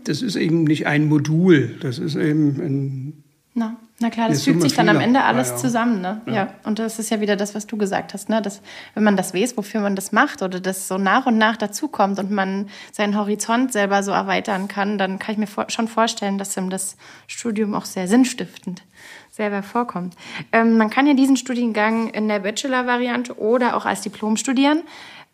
Das 0.04 0.20
ist 0.20 0.36
eben 0.36 0.64
nicht 0.64 0.86
ein 0.86 1.06
Modul, 1.08 1.76
das 1.80 1.98
ist 1.98 2.16
eben 2.16 2.60
ein 2.60 3.24
Na, 3.58 3.76
na 3.98 4.10
klar, 4.10 4.28
das 4.28 4.44
fügt 4.44 4.62
sich 4.62 4.74
dann 4.74 4.88
am 4.88 5.00
Ende 5.00 5.24
alles 5.24 5.48
ja, 5.48 5.54
ja. 5.54 5.60
zusammen, 5.60 6.00
ne? 6.00 6.20
Ja. 6.26 6.32
ja. 6.32 6.54
Und 6.62 6.78
das 6.78 7.00
ist 7.00 7.10
ja 7.10 7.20
wieder 7.20 7.34
das, 7.34 7.56
was 7.56 7.66
du 7.66 7.76
gesagt 7.76 8.14
hast, 8.14 8.28
ne? 8.28 8.40
Dass, 8.40 8.62
wenn 8.94 9.02
man 9.02 9.16
das 9.16 9.34
weiß, 9.34 9.56
wofür 9.56 9.80
man 9.80 9.96
das 9.96 10.12
macht 10.12 10.40
oder 10.42 10.60
das 10.60 10.86
so 10.86 10.98
nach 10.98 11.26
und 11.26 11.36
nach 11.36 11.56
dazukommt 11.56 12.20
und 12.20 12.30
man 12.30 12.68
seinen 12.92 13.18
Horizont 13.18 13.72
selber 13.72 14.04
so 14.04 14.12
erweitern 14.12 14.68
kann, 14.68 14.96
dann 14.96 15.18
kann 15.18 15.32
ich 15.32 15.38
mir 15.38 15.48
vor 15.48 15.66
schon 15.70 15.88
vorstellen, 15.88 16.38
dass 16.38 16.56
ihm 16.56 16.70
das 16.70 16.96
Studium 17.26 17.74
auch 17.74 17.84
sehr 17.84 18.06
sinnstiftend 18.06 18.82
selber 19.30 19.64
vorkommt. 19.64 20.14
Ähm, 20.52 20.76
man 20.76 20.90
kann 20.90 21.08
ja 21.08 21.14
diesen 21.14 21.36
Studiengang 21.36 22.10
in 22.10 22.28
der 22.28 22.38
Bachelor-Variante 22.38 23.38
oder 23.38 23.76
auch 23.76 23.86
als 23.86 24.02
Diplom 24.02 24.36
studieren. 24.36 24.82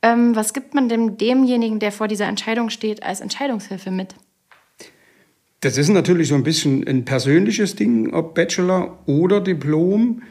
Ähm, 0.00 0.34
was 0.34 0.54
gibt 0.54 0.74
man 0.74 0.88
dem, 0.88 1.18
demjenigen, 1.18 1.80
der 1.80 1.92
vor 1.92 2.08
dieser 2.08 2.26
Entscheidung 2.26 2.70
steht, 2.70 3.02
als 3.02 3.20
Entscheidungshilfe 3.20 3.90
mit? 3.90 4.14
Das 5.64 5.78
ist 5.78 5.88
natürlich 5.88 6.28
so 6.28 6.34
ein 6.34 6.42
bisschen 6.42 6.86
ein 6.86 7.06
persönliches 7.06 7.74
Ding, 7.74 8.12
ob 8.12 8.34
Bachelor 8.34 8.98
oder 9.06 9.40
Diplom. 9.40 10.22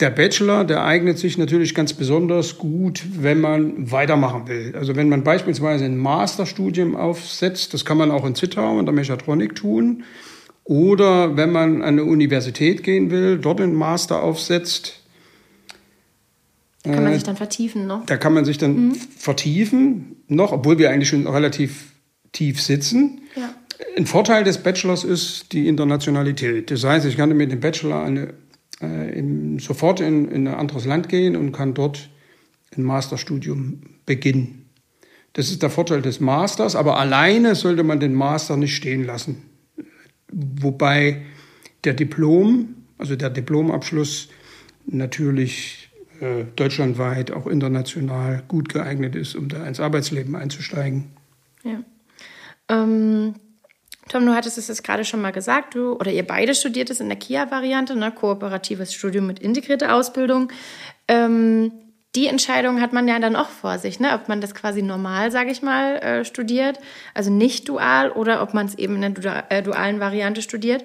Der 0.00 0.08
Bachelor, 0.08 0.64
der 0.64 0.86
eignet 0.86 1.18
sich 1.18 1.36
natürlich 1.36 1.74
ganz 1.74 1.92
besonders 1.92 2.56
gut, 2.56 3.04
wenn 3.18 3.42
man 3.42 3.92
weitermachen 3.92 4.48
will. 4.48 4.74
Also 4.74 4.96
wenn 4.96 5.10
man 5.10 5.22
beispielsweise 5.22 5.84
ein 5.84 5.98
Masterstudium 5.98 6.96
aufsetzt, 6.96 7.74
das 7.74 7.84
kann 7.84 7.98
man 7.98 8.10
auch 8.10 8.24
in 8.24 8.34
Zittau 8.34 8.78
in 8.78 8.86
der 8.86 8.94
Mechatronik 8.94 9.54
tun, 9.54 10.04
oder 10.64 11.36
wenn 11.36 11.52
man 11.52 11.82
an 11.82 12.00
eine 12.00 12.04
Universität 12.04 12.82
gehen 12.82 13.10
will, 13.10 13.36
dort 13.36 13.60
einen 13.60 13.74
Master 13.74 14.22
aufsetzt. 14.22 15.02
Da 16.84 16.92
kann 16.92 17.04
man 17.04 17.12
äh, 17.12 17.16
sich 17.16 17.24
dann 17.24 17.36
vertiefen 17.36 17.86
noch. 17.86 18.06
Da 18.06 18.16
kann 18.16 18.32
man 18.32 18.46
sich 18.46 18.56
dann 18.56 18.88
mhm. 18.88 18.94
vertiefen 18.94 20.16
noch, 20.26 20.52
obwohl 20.52 20.78
wir 20.78 20.88
eigentlich 20.88 21.10
schon 21.10 21.26
relativ 21.26 21.92
tief 22.32 22.62
sitzen. 22.62 23.20
Ja. 23.36 23.54
Ein 23.96 24.06
Vorteil 24.06 24.44
des 24.44 24.58
Bachelors 24.58 25.04
ist 25.04 25.52
die 25.52 25.68
Internationalität. 25.68 26.70
Das 26.70 26.84
heißt, 26.84 27.06
ich 27.06 27.16
kann 27.16 27.36
mit 27.36 27.52
dem 27.52 27.60
Bachelor 27.60 28.02
eine, 28.02 28.34
äh, 28.80 29.18
in, 29.18 29.58
sofort 29.58 30.00
in, 30.00 30.28
in, 30.28 30.48
ein 30.48 30.54
anderes 30.54 30.86
Land 30.86 31.08
gehen 31.08 31.36
und 31.36 31.52
kann 31.52 31.74
dort 31.74 32.08
ein 32.76 32.82
Masterstudium 32.82 33.80
beginnen. 34.06 34.66
Das 35.34 35.50
ist 35.50 35.62
der 35.62 35.70
Vorteil 35.70 36.00
des 36.00 36.20
Masters, 36.20 36.74
aber 36.74 36.98
alleine 36.98 37.54
sollte 37.54 37.82
man 37.82 38.00
den 38.00 38.14
Master 38.14 38.56
nicht 38.56 38.74
stehen 38.74 39.04
lassen. 39.04 39.42
Wobei 40.32 41.22
der 41.84 41.92
Diplom, 41.94 42.74
also 42.96 43.16
der 43.16 43.30
Diplomabschluss 43.30 44.28
natürlich 44.86 45.90
äh, 46.20 46.44
deutschlandweit, 46.56 47.30
auch 47.30 47.46
international 47.46 48.42
gut 48.48 48.70
geeignet 48.70 49.14
ist, 49.14 49.34
um 49.34 49.48
da 49.48 49.66
ins 49.66 49.80
Arbeitsleben 49.80 50.34
einzusteigen. 50.34 51.04
Ja. 51.62 51.82
Ähm, 52.68 53.34
Tom, 54.08 54.24
du 54.24 54.34
hattest 54.34 54.56
es 54.56 54.68
jetzt 54.68 54.84
gerade 54.84 55.04
schon 55.04 55.20
mal 55.20 55.32
gesagt, 55.32 55.74
du 55.74 55.94
oder 55.94 56.12
ihr 56.12 56.24
beide 56.24 56.54
studiert 56.54 56.90
es 56.90 57.00
in 57.00 57.08
der 57.08 57.18
KIA-Variante, 57.18 57.96
ne? 57.96 58.12
kooperatives 58.12 58.94
Studium 58.94 59.26
mit 59.26 59.40
integrierter 59.40 59.94
Ausbildung. 59.94 60.52
Ähm, 61.08 61.72
die 62.14 62.28
Entscheidung 62.28 62.80
hat 62.80 62.92
man 62.92 63.08
ja 63.08 63.18
dann 63.18 63.34
auch 63.34 63.48
vor 63.48 63.78
sich, 63.78 63.98
ne? 63.98 64.14
ob 64.14 64.28
man 64.28 64.40
das 64.40 64.54
quasi 64.54 64.80
normal, 64.80 65.32
sage 65.32 65.50
ich 65.50 65.60
mal, 65.60 65.96
äh, 65.96 66.24
studiert, 66.24 66.78
also 67.14 67.30
nicht 67.30 67.68
dual, 67.68 68.12
oder 68.12 68.42
ob 68.42 68.54
man 68.54 68.66
es 68.66 68.78
eben 68.78 69.02
in 69.02 69.14
der 69.14 69.44
äh, 69.50 69.62
dualen 69.62 69.98
Variante 69.98 70.40
studiert. 70.40 70.84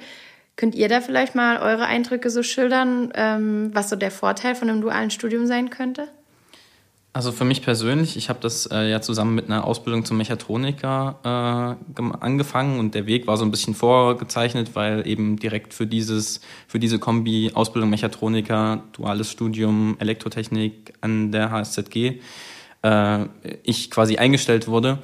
Könnt 0.55 0.73
ihr 0.73 0.89
da 0.89 0.99
vielleicht 0.99 1.35
mal 1.35 1.59
eure 1.59 1.85
Eindrücke 1.85 2.29
so 2.31 2.41
schildern, 2.41 3.13
ähm, 3.15 3.69
was 3.73 3.89
so 3.89 3.95
der 3.95 4.11
Vorteil 4.11 4.55
von 4.55 4.69
einem 4.69 4.81
dualen 4.81 5.11
Studium 5.11 5.45
sein 5.45 5.69
könnte? 5.69 6.07
Also 7.13 7.33
für 7.33 7.43
mich 7.43 7.61
persönlich, 7.61 8.15
ich 8.15 8.29
habe 8.29 8.39
das 8.41 8.67
äh, 8.67 8.89
ja 8.89 9.01
zusammen 9.01 9.35
mit 9.35 9.47
einer 9.47 9.65
Ausbildung 9.65 10.05
zum 10.05 10.15
Mechatroniker 10.15 11.77
äh, 11.97 12.01
angefangen 12.21 12.79
und 12.79 12.95
der 12.95 13.05
Weg 13.05 13.27
war 13.27 13.35
so 13.35 13.43
ein 13.43 13.51
bisschen 13.51 13.75
vorgezeichnet, 13.75 14.75
weil 14.75 15.05
eben 15.05 15.35
direkt 15.37 15.73
für 15.73 15.85
dieses 15.85 16.39
für 16.67 16.79
diese 16.79 16.99
Kombi 16.99 17.51
Ausbildung 17.53 17.89
Mechatroniker, 17.89 18.83
duales 18.93 19.29
Studium 19.29 19.97
Elektrotechnik 19.99 20.93
an 21.01 21.33
der 21.33 21.51
HSZG 21.51 22.21
äh, 22.81 23.25
ich 23.63 23.91
quasi 23.91 24.15
eingestellt 24.15 24.69
wurde. 24.69 24.99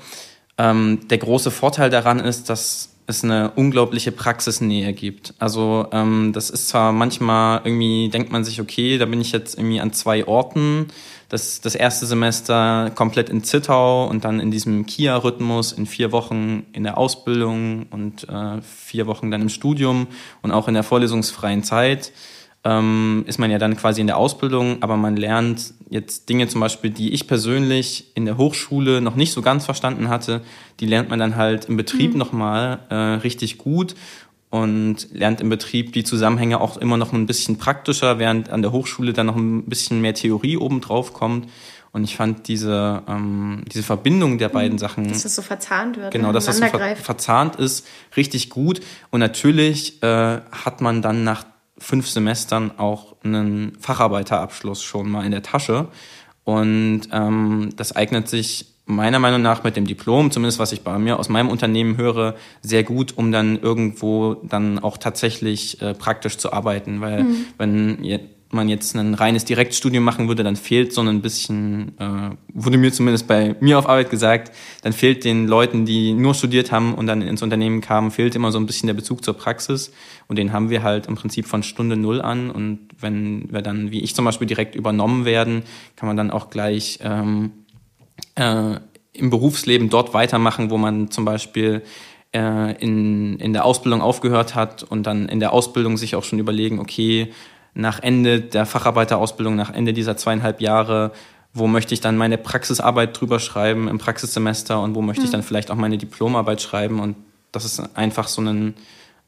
Ähm, 0.58 1.10
der 1.10 1.18
große 1.18 1.52
Vorteil 1.52 1.90
daran 1.90 2.22
ist, 2.22 2.50
dass 2.50 2.94
es 3.06 3.24
eine 3.24 3.52
unglaubliche 3.52 4.12
Praxisnähe 4.12 4.94
gibt. 4.94 5.34
Also 5.40 5.88
ähm, 5.92 6.32
das 6.34 6.50
ist 6.50 6.70
zwar 6.70 6.92
manchmal 6.92 7.62
irgendwie 7.64 8.10
denkt 8.10 8.32
man 8.32 8.44
sich, 8.44 8.62
okay, 8.62 8.98
da 8.98 9.06
bin 9.06 9.22
ich 9.22 9.32
jetzt 9.32 9.58
irgendwie 9.58 9.80
an 9.80 9.94
zwei 9.94 10.26
Orten 10.28 10.88
das, 11.30 11.60
das 11.60 11.76
erste 11.76 12.06
Semester 12.06 12.92
komplett 12.96 13.30
in 13.30 13.44
Zittau 13.44 14.08
und 14.08 14.24
dann 14.24 14.40
in 14.40 14.52
diesem 14.52 14.86
KIA-Rhythmus 14.86 15.74
in 15.74 15.86
vier 15.86 16.12
Wochen 16.12 16.66
in 16.72 16.84
der 16.84 16.98
Ausbildung 16.98 17.88
und 17.90 18.28
äh, 18.30 18.62
vier 18.62 19.08
Wochen 19.08 19.30
dann 19.30 19.42
im 19.42 19.50
Studium 19.50 20.08
und 20.42 20.52
auch 20.52 20.68
in 20.68 20.74
der 20.74 20.84
vorlesungsfreien 20.84 21.64
Zeit 21.64 22.14
ähm, 22.64 23.24
ist 23.28 23.40
man 23.40 23.52
ja 23.52 23.60
dann 23.60 23.78
quasi 23.78 24.02
in 24.02 24.08
der 24.08 24.18
Ausbildung, 24.18 24.82
aber 24.82 24.98
man 24.98 25.16
lernt 25.16 25.74
jetzt 25.90 26.28
Dinge 26.30 26.48
zum 26.48 26.62
Beispiel, 26.62 26.90
die 26.90 27.14
ich 27.14 27.28
persönlich 27.28 28.12
in 28.16 28.26
der 28.26 28.38
Hochschule 28.38 29.00
noch 29.00 29.16
nicht 29.16 29.32
so 29.32 29.42
ganz 29.42 29.66
verstanden 29.66 30.10
hatte, 30.10 30.42
die 30.80 30.86
lernt 30.86 31.10
man 31.10 31.20
dann 31.20 31.36
halt 31.36 31.66
im 31.66 31.78
Betrieb 31.78 32.14
mhm. 32.14 32.20
nochmal 32.20 32.80
äh, 32.90 32.96
richtig 32.96 33.58
gut 33.58 33.96
und 34.62 35.08
lernt 35.12 35.42
im 35.42 35.50
Betrieb 35.50 35.94
die 35.94 36.04
Zusammenhänge 36.04 36.60
auch 36.60 36.78
immer 36.78 36.98
noch 36.98 37.14
ein 37.14 37.26
bisschen 37.26 37.58
praktischer, 37.58 38.20
während 38.20 38.50
an 38.50 38.62
der 38.62 38.72
Hochschule 38.72 39.14
dann 39.14 39.28
noch 39.28 39.36
ein 39.36 39.66
bisschen 39.66 40.02
mehr 40.02 40.14
Theorie 40.14 40.58
obendrauf 40.58 41.14
kommt. 41.14 41.50
Und 41.92 42.04
ich 42.04 42.16
fand 42.16 42.48
diese, 42.48 43.02
ähm, 43.08 43.64
diese 43.72 43.84
Verbindung 43.84 44.38
der 44.38 44.50
beiden 44.50 44.74
mhm. 44.74 44.80
Sachen. 44.80 45.08
Dass 45.08 45.24
das 45.24 45.36
so 45.36 45.42
verzahnt 45.42 45.98
wird. 45.98 46.12
Genau, 46.12 46.32
dass 46.32 46.46
das 46.46 46.58
so 46.58 46.66
ver 46.66 46.96
verzahnt 46.96 47.56
ist, 47.56 47.88
richtig 48.16 48.50
gut. 48.50 48.82
Und 49.10 49.20
natürlich 49.20 50.04
äh, 50.04 50.42
hat 50.52 50.82
man 50.82 51.02
dann 51.02 51.24
nach 51.24 51.46
fünf 51.78 52.08
Semestern 52.08 52.78
auch 52.78 53.16
einen 53.24 53.78
Facharbeiterabschluss 53.80 54.84
schon 54.84 55.10
mal 55.10 55.26
in 55.26 55.32
der 55.32 55.44
Tasche. 55.44 55.88
Und 56.44 57.10
ähm, 57.12 57.70
das 57.76 57.96
eignet 57.96 58.30
sich 58.30 58.77
meiner 58.88 59.20
Meinung 59.20 59.42
nach 59.42 59.64
mit 59.64 59.76
dem 59.76 59.86
Diplom, 59.86 60.32
zumindest 60.32 60.60
was 60.60 60.72
ich 60.72 60.82
bei 60.82 60.98
mir 60.98 61.20
aus 61.20 61.30
meinem 61.30 61.50
Unternehmen 61.50 61.98
höre, 61.98 62.36
sehr 62.62 62.84
gut, 62.84 63.14
um 63.18 63.32
dann 63.32 63.60
irgendwo 63.60 64.36
dann 64.36 64.80
auch 64.80 64.98
tatsächlich 64.98 65.82
äh, 65.82 65.94
praktisch 65.94 66.38
zu 66.38 66.54
arbeiten. 66.54 67.02
Weil 67.02 67.24
mhm. 67.24 67.46
wenn 67.58 67.98
man 68.50 68.70
jetzt 68.70 68.96
ein 68.96 69.14
reines 69.14 69.46
Direktstudium 69.46 70.04
machen 70.04 70.28
würde, 70.30 70.44
dann 70.44 70.56
fehlt 70.56 70.94
so 70.94 71.02
ein 71.02 71.22
bisschen, 71.22 71.98
äh, 72.00 72.30
wurde 72.54 72.78
mir 72.78 72.94
zumindest 72.94 73.28
bei 73.28 73.56
mir 73.60 73.78
auf 73.78 73.90
Arbeit 73.90 74.10
gesagt, 74.10 74.56
dann 74.84 74.94
fehlt 74.94 75.26
den 75.26 75.48
Leuten, 75.48 75.86
die 75.86 76.14
nur 76.14 76.34
studiert 76.34 76.72
haben 76.72 76.96
und 76.96 77.08
dann 77.08 77.22
ins 77.22 77.42
Unternehmen 77.42 77.82
kamen, 77.82 78.10
fehlt 78.10 78.36
immer 78.36 78.52
so 78.52 78.60
ein 78.60 78.66
bisschen 78.66 78.88
der 78.88 78.94
Bezug 78.94 79.24
zur 79.24 79.34
Praxis. 79.34 79.92
Und 80.28 80.38
den 80.38 80.54
haben 80.54 80.70
wir 80.70 80.84
halt 80.84 81.08
im 81.08 81.16
Prinzip 81.16 81.46
von 81.46 81.62
Stunde 81.62 81.98
Null 81.98 82.22
an. 82.22 82.50
Und 82.50 82.88
wenn 83.00 83.52
wir 83.52 83.62
dann, 83.62 83.92
wie 83.92 84.00
ich 84.00 84.16
zum 84.16 84.24
Beispiel, 84.24 84.48
direkt 84.48 84.76
übernommen 84.76 85.26
werden, 85.26 85.64
kann 85.98 86.08
man 86.08 86.16
dann 86.16 86.32
auch 86.32 86.50
gleich 86.50 87.00
ähm, 87.04 87.52
äh, 88.36 88.76
im 89.14 89.30
Berufsleben 89.30 89.90
dort 89.90 90.14
weitermachen, 90.14 90.70
wo 90.70 90.78
man 90.78 91.12
zum 91.12 91.26
Beispiel 91.26 91.82
äh, 92.34 92.76
in, 92.82 93.40
in 93.40 93.54
der 93.54 93.66
Ausbildung 93.66 94.02
aufgehört 94.02 94.56
hat 94.56 94.84
und 94.84 95.04
dann 95.04 95.28
in 95.28 95.40
der 95.40 95.54
Ausbildung 95.54 95.98
sich 95.98 96.16
auch 96.16 96.24
schon 96.24 96.40
überlegen, 96.40 96.80
okay, 96.80 97.34
nach 97.74 98.02
Ende 98.02 98.42
der 98.42 98.66
Facharbeiterausbildung, 98.66 99.56
nach 99.56 99.74
Ende 99.74 99.94
dieser 99.94 100.18
zweieinhalb 100.18 100.62
Jahre, 100.62 101.12
wo 101.54 101.68
möchte 101.68 101.94
ich 101.94 102.02
dann 102.02 102.18
meine 102.18 102.38
Praxisarbeit 102.38 103.20
drüber 103.20 103.40
schreiben 103.40 103.88
im 103.88 103.98
Praxissemester 103.98 104.82
und 104.82 104.96
wo 104.96 105.02
möchte 105.02 105.24
ich 105.24 105.28
hm. 105.28 105.34
dann 105.34 105.44
vielleicht 105.44 105.72
auch 105.72 105.76
meine 105.76 105.98
Diplomarbeit 105.98 106.62
schreiben 106.62 107.00
und 107.00 107.16
das 107.52 107.66
ist 107.66 107.80
einfach 107.96 108.28
so 108.28 108.42
ein 108.42 108.74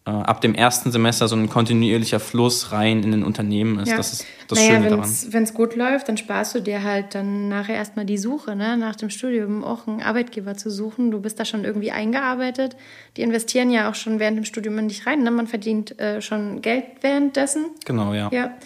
ab 0.06 0.42
dem 0.42 0.56
ersten 0.56 0.92
Semester 0.92 1.28
so 1.28 1.36
ein 1.36 1.50
kontinuierlicher 1.50 2.20
Fluss 2.20 2.72
rein 2.72 3.04
in 3.04 3.14
ein 3.14 3.24
Unternehmen 3.24 3.80
ist. 3.80 3.90
Ja. 3.90 3.98
Das 3.98 4.14
ist 4.14 4.26
das 4.48 4.58
naja, 4.58 4.76
Schöne 4.76 4.90
daran. 4.90 5.10
Wenn 5.30 5.44
es 5.44 5.54
gut 5.54 5.76
läuft, 5.76 6.10
dann 6.10 6.18
sparst 6.18 6.56
du 6.56 6.62
dir 6.62 6.84
halt 6.84 7.14
dann 7.16 7.50
nachher 7.50 7.76
erstmal 7.76 8.06
die 8.06 8.18
Suche, 8.18 8.56
ne? 8.56 8.78
nach 8.78 8.96
dem 8.96 9.10
Studium 9.10 9.64
auch 9.64 9.88
einen 9.88 10.02
Arbeitgeber 10.02 10.56
zu 10.56 10.72
suchen. 10.72 11.12
Du 11.12 11.20
bist 11.20 11.40
da 11.40 11.46
schon 11.46 11.64
irgendwie 11.64 11.92
eingearbeitet. 11.92 12.76
Die 13.18 13.22
investieren 13.22 13.70
ja 13.70 13.90
auch 13.90 13.96
schon 13.96 14.20
während 14.20 14.38
dem 14.38 14.46
Studium 14.46 14.78
in 14.80 14.88
dich 14.88 15.06
rein. 15.06 15.22
Ne? 15.22 15.32
Man 15.32 15.48
verdient 15.48 16.00
äh, 16.00 16.22
schon 16.22 16.62
Geld 16.62 16.86
währenddessen. 17.02 17.66
Genau, 17.86 18.14
ja. 18.14 18.30
Ja. 18.32 18.58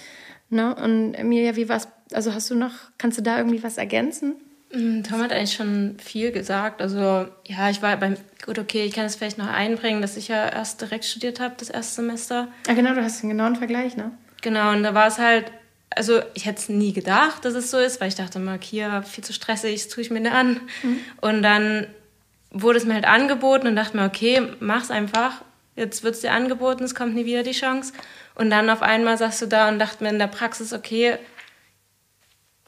Ne? 0.50 0.75
Und 0.75 1.16
Emilia, 1.16 1.56
wie 1.56 1.68
war's? 1.68 1.88
Also 2.13 2.34
hast 2.34 2.50
du 2.52 2.56
noch, 2.56 2.74
kannst 2.98 3.18
du 3.18 3.22
da 3.22 3.38
irgendwie 3.38 3.63
was 3.63 3.78
ergänzen? 3.78 4.36
Mm, 4.74 5.03
Tom 5.03 5.22
hat 5.22 5.32
eigentlich 5.32 5.53
schon 5.53 5.98
viel 6.03 6.32
gesagt. 6.32 6.82
Also 6.82 7.27
ja, 7.46 7.70
ich 7.70 7.82
war 7.82 7.96
beim, 7.98 8.18
gut, 8.46 8.58
okay, 8.58 8.84
ich 8.84 8.94
kann 8.94 9.06
es 9.06 9.15
vielleicht 9.15 9.38
noch 9.38 9.48
einbringen, 9.48 10.01
dass 10.01 10.18
ich 10.18 10.27
ja 10.27 10.50
erst 10.50 10.82
direkt 10.82 11.06
studiert 11.06 11.39
habe, 11.39 11.53
das 11.58 11.70
erste 11.70 11.96
Semester. 11.96 12.48
Ja, 12.68 12.74
genau, 12.74 12.94
du 12.94 13.03
hast 13.03 13.22
einen 13.22 13.30
genauen 13.30 13.56
Vergleich, 13.56 13.96
ne? 13.96 14.12
Genau, 14.42 14.72
und 14.72 14.84
da 14.84 14.94
war 14.94 15.08
es 15.08 15.20
halt, 15.20 15.46
also 15.92 16.22
ich 16.34 16.46
hätte 16.46 16.60
es 16.60 16.70
nie 16.70 16.92
gedacht, 16.92 17.46
dass 17.46 17.53
es 17.53 17.70
so 17.70 17.77
ist, 17.77 18.01
weil 18.01 18.08
ich 18.08 18.15
dachte 18.15 18.39
mal, 18.39 18.60
hier, 18.62 19.03
viel 19.03 19.24
zu 19.24 19.32
stressig, 19.32 19.84
das 19.84 19.94
tue 19.94 20.01
ich 20.01 20.10
mir 20.10 20.20
nicht 20.20 20.34
an. 20.34 20.60
Mhm. 20.82 21.00
Und 21.22 21.44
dann 21.44 21.88
wurde 22.51 22.80
es 22.80 22.86
mir 22.86 22.96
halt 22.96 23.06
angeboten 23.06 23.68
und 23.68 23.75
dachte 23.75 23.96
mir, 23.96 24.06
okay, 24.06 24.42
mach's 24.60 24.92
einfach. 24.92 25.44
Jetzt 25.75 26.03
wird 26.03 26.15
es 26.15 26.22
dir 26.22 26.32
angeboten, 26.32 26.84
es 26.84 26.96
kommt 26.96 27.15
nie 27.15 27.25
wieder 27.25 27.44
die 27.44 27.51
Chance. 27.51 27.94
Und 28.36 28.50
dann 28.50 28.70
auf 28.70 28.82
einmal 28.82 29.18
sagst 29.18 29.42
du 29.42 29.46
da 29.46 29.70
und 29.70 29.80
dachte 29.80 30.03
mir 30.03 30.10
in 30.10 30.20
der 30.20 30.27
Praxis, 30.27 30.74
okay, 30.74 31.18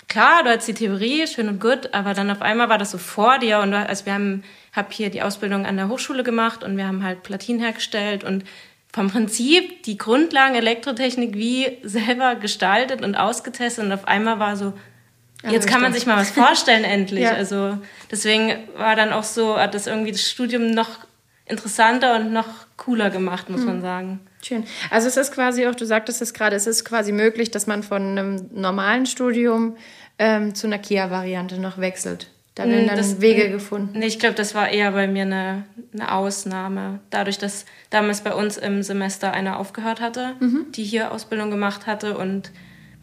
klar, 0.07 0.43
du 0.43 0.49
hattest 0.49 0.67
die 0.67 0.73
Theorie, 0.73 1.27
schön 1.27 1.49
und 1.49 1.59
gut, 1.59 1.93
aber 1.93 2.13
dann 2.13 2.29
auf 2.29 2.41
einmal 2.41 2.69
war 2.69 2.77
das 2.77 2.91
so 2.91 2.97
vor 2.97 3.39
dir 3.39 3.59
und 3.59 3.71
du, 3.71 3.77
also 3.77 4.05
wir 4.05 4.13
haben, 4.13 4.43
hab 4.73 4.93
hier 4.93 5.09
die 5.09 5.21
Ausbildung 5.21 5.65
an 5.65 5.77
der 5.77 5.89
Hochschule 5.89 6.23
gemacht 6.23 6.63
und 6.63 6.77
wir 6.77 6.87
haben 6.87 7.03
halt 7.03 7.23
Platinen 7.23 7.61
hergestellt 7.61 8.23
und 8.23 8.43
vom 8.93 9.09
Prinzip 9.09 9.83
die 9.83 9.97
Grundlagen 9.97 10.55
Elektrotechnik 10.55 11.35
wie 11.35 11.77
selber 11.83 12.35
gestaltet 12.35 13.01
und 13.03 13.15
ausgetestet 13.15 13.83
und 13.83 13.91
auf 13.91 14.07
einmal 14.07 14.39
war 14.39 14.55
so, 14.55 14.73
jetzt 15.43 15.67
kann 15.67 15.81
man 15.81 15.91
sich 15.91 16.05
mal 16.05 16.17
was 16.17 16.31
vorstellen 16.31 16.83
endlich. 16.85 17.23
ja. 17.23 17.33
Also 17.33 17.77
deswegen 18.09 18.55
war 18.77 18.95
dann 18.95 19.11
auch 19.11 19.23
so, 19.23 19.57
hat 19.57 19.73
das 19.73 19.87
irgendwie 19.87 20.11
das 20.11 20.29
Studium 20.29 20.71
noch 20.71 21.04
interessanter 21.45 22.15
und 22.15 22.33
noch 22.33 22.47
cooler 22.77 23.09
gemacht, 23.09 23.49
muss 23.49 23.61
mhm. 23.61 23.67
man 23.67 23.81
sagen. 23.81 24.19
Schön. 24.41 24.63
Also 24.89 25.07
es 25.07 25.17
ist 25.17 25.31
quasi 25.31 25.67
auch, 25.67 25.75
du 25.75 25.85
sagtest 25.85 26.21
es 26.21 26.33
gerade, 26.33 26.55
es 26.55 26.67
ist 26.67 26.85
quasi 26.85 27.11
möglich, 27.11 27.51
dass 27.51 27.67
man 27.67 27.83
von 27.83 28.01
einem 28.01 28.49
normalen 28.53 29.05
Studium 29.05 29.77
ähm, 30.17 30.55
zu 30.55 30.67
einer 30.67 30.79
Kia-Variante 30.79 31.59
noch 31.59 31.77
wechselt. 31.77 32.31
Da 32.55 32.63
werden 32.63 32.81
hm, 32.81 32.87
dann 32.87 32.97
das, 32.97 33.19
Wege 33.19 33.51
gefunden. 33.51 33.99
Nee, 33.99 34.05
ich 34.05 34.17
glaube, 34.17 34.35
das 34.35 34.55
war 34.55 34.69
eher 34.69 34.91
bei 34.93 35.07
mir 35.07 35.23
eine, 35.23 35.65
eine 35.93 36.13
Ausnahme. 36.13 37.01
Dadurch, 37.09 37.37
dass 37.37 37.65
damals 37.89 38.21
bei 38.21 38.33
uns 38.33 38.57
im 38.57 38.81
Semester 38.81 39.33
einer 39.33 39.59
aufgehört 39.59 39.99
hatte, 39.99 40.35
mhm. 40.39 40.67
die 40.71 40.83
hier 40.83 41.11
Ausbildung 41.11 41.51
gemacht 41.51 41.85
hatte 41.85 42.17
und 42.17 42.51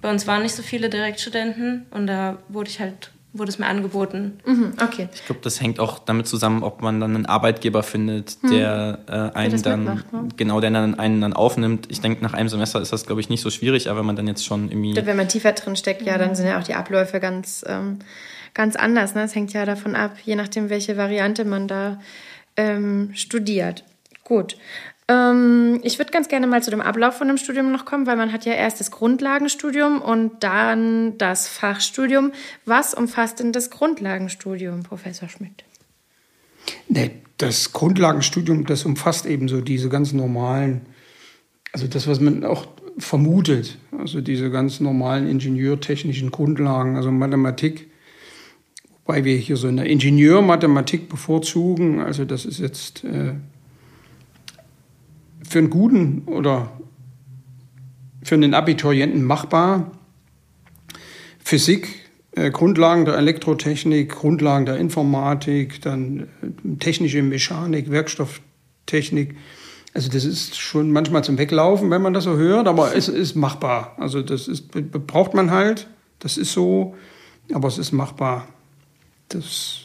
bei 0.00 0.10
uns 0.10 0.26
waren 0.26 0.42
nicht 0.42 0.54
so 0.54 0.62
viele 0.62 0.88
Direktstudenten 0.88 1.86
und 1.90 2.06
da 2.06 2.38
wurde 2.48 2.70
ich 2.70 2.80
halt 2.80 3.12
wurde 3.32 3.50
es 3.50 3.58
mir 3.58 3.66
angeboten. 3.66 4.38
Mhm, 4.44 4.74
okay. 4.82 5.08
Ich 5.14 5.24
glaube, 5.24 5.40
das 5.42 5.60
hängt 5.60 5.80
auch 5.80 5.98
damit 5.98 6.26
zusammen, 6.26 6.62
ob 6.62 6.82
man 6.82 7.00
dann 7.00 7.14
einen 7.14 7.26
Arbeitgeber 7.26 7.82
findet, 7.82 8.36
hm. 8.42 8.50
der 8.50 8.98
äh, 9.08 9.36
einen 9.36 9.62
dann 9.62 9.84
mitmacht, 9.84 10.12
ne? 10.12 10.28
genau, 10.36 10.60
der 10.60 10.70
dann 10.70 10.98
einen 10.98 11.20
dann 11.20 11.32
aufnimmt. 11.32 11.86
Ich 11.90 12.00
denke, 12.00 12.22
nach 12.22 12.34
einem 12.34 12.48
Semester 12.48 12.80
ist 12.80 12.92
das, 12.92 13.06
glaube 13.06 13.20
ich, 13.20 13.28
nicht 13.28 13.40
so 13.40 13.50
schwierig, 13.50 13.88
aber 13.88 14.00
wenn 14.00 14.06
man 14.06 14.16
dann 14.16 14.28
jetzt 14.28 14.44
schon 14.44 14.70
irgendwie. 14.70 14.94
Wenn 14.94 15.16
man 15.16 15.28
tiefer 15.28 15.52
drin 15.52 15.76
steckt, 15.76 16.02
ja, 16.02 16.18
dann 16.18 16.34
sind 16.34 16.46
ja 16.46 16.58
auch 16.58 16.64
die 16.64 16.74
Abläufe 16.74 17.20
ganz 17.20 17.64
ähm, 17.66 17.98
ganz 18.54 18.76
anders. 18.76 19.14
Ne? 19.14 19.22
Es 19.22 19.34
hängt 19.34 19.52
ja 19.52 19.64
davon 19.64 19.94
ab, 19.94 20.16
je 20.24 20.36
nachdem, 20.36 20.70
welche 20.70 20.96
Variante 20.96 21.44
man 21.44 21.68
da 21.68 22.00
ähm, 22.56 23.10
studiert. 23.14 23.84
Gut. 24.24 24.56
Ähm, 25.12 25.80
ich 25.82 25.98
würde 25.98 26.10
ganz 26.10 26.28
gerne 26.28 26.46
mal 26.46 26.62
zu 26.62 26.70
dem 26.70 26.80
Ablauf 26.80 27.14
von 27.14 27.28
dem 27.28 27.36
Studium 27.36 27.70
noch 27.72 27.84
kommen, 27.84 28.06
weil 28.06 28.16
man 28.16 28.32
hat 28.32 28.44
ja 28.44 28.54
erst 28.54 28.80
das 28.80 28.90
Grundlagenstudium 28.90 30.00
und 30.00 30.42
dann 30.42 31.18
das 31.18 31.48
Fachstudium. 31.48 32.32
Was 32.64 32.94
umfasst 32.94 33.40
denn 33.40 33.52
das 33.52 33.70
Grundlagenstudium, 33.70 34.82
Professor 34.82 35.28
Schmidt? 35.28 35.64
Nee, 36.88 37.10
das 37.38 37.72
Grundlagenstudium, 37.72 38.66
das 38.66 38.84
umfasst 38.84 39.26
eben 39.26 39.48
so 39.48 39.60
diese 39.60 39.88
ganz 39.88 40.12
normalen, 40.12 40.82
also 41.72 41.86
das, 41.86 42.06
was 42.06 42.20
man 42.20 42.44
auch 42.44 42.66
vermutet, 42.98 43.78
also 43.98 44.20
diese 44.20 44.50
ganz 44.50 44.80
normalen 44.80 45.28
ingenieurtechnischen 45.28 46.30
Grundlagen, 46.30 46.96
also 46.96 47.10
Mathematik, 47.10 47.90
weil 49.06 49.24
wir 49.24 49.36
hier 49.36 49.56
so 49.56 49.66
eine 49.66 49.88
Ingenieurmathematik 49.88 51.08
bevorzugen. 51.08 52.00
Also 52.00 52.24
das 52.24 52.44
ist 52.44 52.60
jetzt 52.60 53.02
äh, 53.02 53.32
für 55.52 55.58
einen 55.58 55.70
guten 55.70 56.22
oder 56.26 56.72
für 58.22 58.34
einen 58.34 58.54
Abiturienten 58.54 59.22
machbar. 59.22 59.92
Physik, 61.38 61.88
äh, 62.32 62.50
Grundlagen 62.50 63.04
der 63.04 63.16
Elektrotechnik, 63.16 64.10
Grundlagen 64.10 64.66
der 64.66 64.76
Informatik, 64.76 65.80
dann 65.82 66.20
äh, 66.20 66.76
technische 66.78 67.22
Mechanik, 67.22 67.90
Werkstofftechnik. 67.90 69.36
Also 69.94 70.10
das 70.10 70.24
ist 70.24 70.58
schon 70.58 70.90
manchmal 70.90 71.22
zum 71.22 71.38
Weglaufen, 71.38 71.90
wenn 71.90 72.02
man 72.02 72.14
das 72.14 72.24
so 72.24 72.36
hört, 72.36 72.66
aber 72.66 72.96
es 72.96 73.08
ist 73.08 73.34
machbar. 73.34 73.94
Also 73.98 74.22
das 74.22 74.48
ist, 74.48 74.70
braucht 75.06 75.34
man 75.34 75.50
halt, 75.50 75.88
das 76.20 76.38
ist 76.38 76.52
so, 76.52 76.94
aber 77.52 77.68
es 77.68 77.78
ist 77.78 77.92
machbar 77.92 78.48
das 79.34 79.80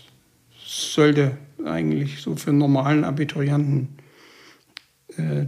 sollte 0.65 1.37
eigentlich 1.65 2.21
so 2.21 2.35
für 2.35 2.53
normalen 2.53 3.03
Abiturienten 3.03 3.89
äh, 5.17 5.47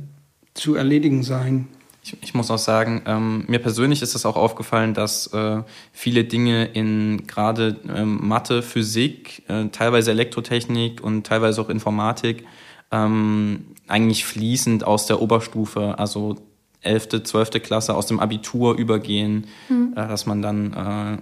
zu 0.53 0.75
erledigen 0.75 1.23
sein. 1.23 1.67
Ich, 2.03 2.17
ich 2.21 2.33
muss 2.33 2.49
auch 2.49 2.57
sagen, 2.57 3.01
ähm, 3.05 3.45
mir 3.47 3.59
persönlich 3.59 4.01
ist 4.01 4.15
es 4.15 4.25
auch 4.25 4.35
aufgefallen, 4.35 4.93
dass 4.93 5.27
äh, 5.33 5.63
viele 5.91 6.23
Dinge 6.23 6.65
in 6.65 7.27
gerade 7.27 7.77
ähm, 7.93 8.27
Mathe, 8.27 8.61
Physik, 8.61 9.43
äh, 9.47 9.65
teilweise 9.69 10.11
Elektrotechnik 10.11 11.01
und 11.03 11.27
teilweise 11.27 11.61
auch 11.61 11.69
Informatik 11.69 12.45
ähm, 12.91 13.65
eigentlich 13.87 14.25
fließend 14.25 14.83
aus 14.85 15.05
der 15.05 15.21
Oberstufe, 15.21 15.99
also 15.99 16.37
11., 16.81 17.23
12. 17.23 17.61
Klasse 17.61 17.95
aus 17.95 18.05
dem 18.05 18.19
Abitur 18.19 18.77
übergehen, 18.77 19.47
mhm. 19.67 19.93
äh, 19.95 20.07
dass 20.07 20.25
man 20.25 20.41
dann 20.41 20.73
äh, 20.73 21.17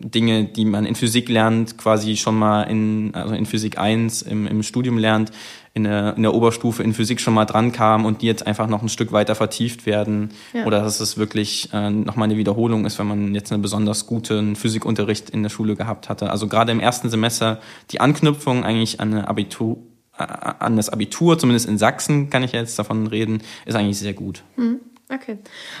Dinge, 0.00 0.44
die 0.44 0.64
man 0.64 0.86
in 0.86 0.94
Physik 0.94 1.28
lernt, 1.28 1.76
quasi 1.76 2.16
schon 2.16 2.38
mal 2.38 2.62
in, 2.62 3.14
also 3.14 3.34
in 3.34 3.44
Physik 3.44 3.78
1 3.78 4.22
im, 4.22 4.46
im 4.46 4.62
Studium 4.62 4.96
lernt, 4.96 5.30
in 5.74 5.84
der, 5.84 6.16
in 6.16 6.22
der 6.22 6.34
Oberstufe 6.34 6.82
in 6.82 6.94
Physik 6.94 7.20
schon 7.20 7.34
mal 7.34 7.44
dran 7.44 7.70
kam 7.70 8.06
und 8.06 8.22
die 8.22 8.26
jetzt 8.26 8.46
einfach 8.46 8.66
noch 8.66 8.82
ein 8.82 8.88
Stück 8.88 9.12
weiter 9.12 9.34
vertieft 9.34 9.86
werden. 9.86 10.30
Ja. 10.52 10.64
Oder 10.64 10.80
dass 10.80 11.00
es 11.00 11.18
wirklich 11.18 11.68
äh, 11.72 11.90
nochmal 11.90 12.28
eine 12.28 12.38
Wiederholung 12.38 12.86
ist, 12.86 12.98
wenn 12.98 13.06
man 13.06 13.34
jetzt 13.34 13.52
einen 13.52 13.62
besonders 13.62 14.06
guten 14.06 14.56
Physikunterricht 14.56 15.30
in 15.30 15.42
der 15.42 15.50
Schule 15.50 15.76
gehabt 15.76 16.08
hatte. 16.08 16.30
Also 16.30 16.48
gerade 16.48 16.72
im 16.72 16.80
ersten 16.80 17.10
Semester 17.10 17.60
die 17.90 18.00
Anknüpfung 18.00 18.64
eigentlich 18.64 19.00
an, 19.00 19.14
Abitur, 19.14 19.76
äh, 20.18 20.22
an 20.22 20.76
das 20.76 20.88
Abitur, 20.88 21.38
zumindest 21.38 21.68
in 21.68 21.78
Sachsen 21.78 22.30
kann 22.30 22.42
ich 22.42 22.52
jetzt 22.52 22.78
davon 22.78 23.06
reden, 23.06 23.42
ist 23.66 23.76
eigentlich 23.76 23.98
sehr 23.98 24.14
gut. 24.14 24.42
Mhm. 24.56 24.80
Okay. 25.12 25.38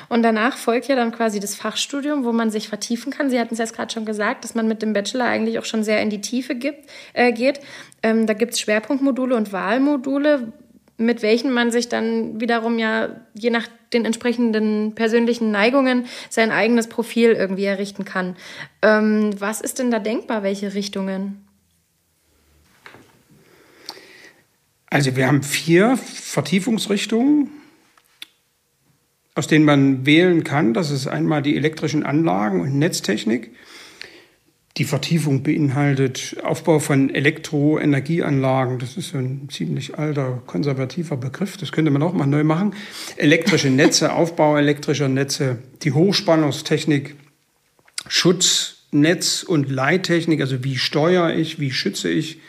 Und 0.08 0.24
danach 0.24 0.56
folgt 0.56 0.88
ja 0.88 0.96
dann 0.96 1.12
quasi 1.12 1.38
das 1.38 1.54
Fachstudium, 1.54 2.24
wo 2.24 2.32
man 2.32 2.50
sich 2.50 2.68
vertiefen 2.68 3.12
kann. 3.12 3.30
Sie 3.30 3.38
hatten 3.38 3.54
es 3.54 3.58
jetzt 3.58 3.76
gerade 3.76 3.92
schon 3.92 4.04
gesagt, 4.04 4.42
dass 4.42 4.56
man 4.56 4.66
mit 4.66 4.82
dem 4.82 4.92
Bachelor 4.92 5.26
eigentlich 5.26 5.60
auch 5.60 5.64
schon 5.64 5.84
sehr 5.84 6.02
in 6.02 6.10
die 6.10 6.20
Tiefe 6.20 6.56
gibt, 6.56 6.90
äh, 7.12 7.32
geht. 7.32 7.60
Ähm, 8.02 8.26
da 8.26 8.34
gibt 8.34 8.54
es 8.54 8.60
Schwerpunktmodule 8.60 9.36
und 9.36 9.52
Wahlmodule, 9.52 10.52
mit 10.96 11.22
welchen 11.22 11.52
man 11.52 11.70
sich 11.70 11.88
dann 11.88 12.40
wiederum 12.40 12.80
ja 12.80 13.10
je 13.34 13.50
nach 13.50 13.68
den 13.92 14.04
entsprechenden 14.04 14.96
persönlichen 14.96 15.52
Neigungen 15.52 16.06
sein 16.28 16.50
eigenes 16.50 16.88
Profil 16.88 17.30
irgendwie 17.30 17.64
errichten 17.64 18.04
kann. 18.04 18.36
Ähm, 18.82 19.30
was 19.38 19.60
ist 19.60 19.78
denn 19.78 19.92
da 19.92 20.00
denkbar, 20.00 20.42
welche 20.42 20.74
Richtungen? 20.74 21.46
Also 24.86 25.14
wir 25.14 25.28
haben 25.28 25.44
vier 25.44 25.96
Vertiefungsrichtungen 25.96 27.59
aus 29.40 29.46
denen 29.46 29.64
man 29.64 30.04
wählen 30.04 30.44
kann. 30.44 30.74
Das 30.74 30.90
ist 30.90 31.06
einmal 31.06 31.40
die 31.40 31.56
elektrischen 31.56 32.02
Anlagen 32.02 32.60
und 32.60 32.78
Netztechnik. 32.78 33.52
Die 34.76 34.84
Vertiefung 34.84 35.42
beinhaltet 35.42 36.36
Aufbau 36.44 36.78
von 36.78 37.08
Elektroenergieanlagen. 37.08 38.78
Das 38.78 38.98
ist 38.98 39.14
ein 39.14 39.48
ziemlich 39.50 39.96
alter, 39.98 40.42
konservativer 40.46 41.16
Begriff. 41.16 41.56
Das 41.56 41.72
könnte 41.72 41.90
man 41.90 42.02
auch 42.02 42.12
mal 42.12 42.26
neu 42.26 42.44
machen. 42.44 42.74
Elektrische 43.16 43.70
Netze, 43.70 44.12
Aufbau 44.12 44.58
elektrischer 44.58 45.08
Netze, 45.08 45.56
die 45.84 45.92
Hochspannungstechnik, 45.92 47.16
Schutz, 48.08 48.82
Netz- 48.90 49.42
und 49.42 49.70
Leittechnik. 49.70 50.42
Also 50.42 50.64
wie 50.64 50.76
steuere 50.76 51.34
ich, 51.34 51.58
wie 51.58 51.70
schütze 51.70 52.10
ich 52.10 52.40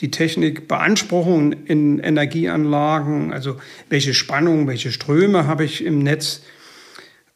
die 0.00 0.10
Technik 0.10 0.66
Beanspruchung 0.68 1.52
in 1.64 1.98
Energieanlagen, 1.98 3.32
also 3.32 3.56
welche 3.88 4.14
Spannung, 4.14 4.66
welche 4.66 4.92
Ströme 4.92 5.46
habe 5.46 5.64
ich 5.64 5.84
im 5.84 5.98
Netz. 5.98 6.42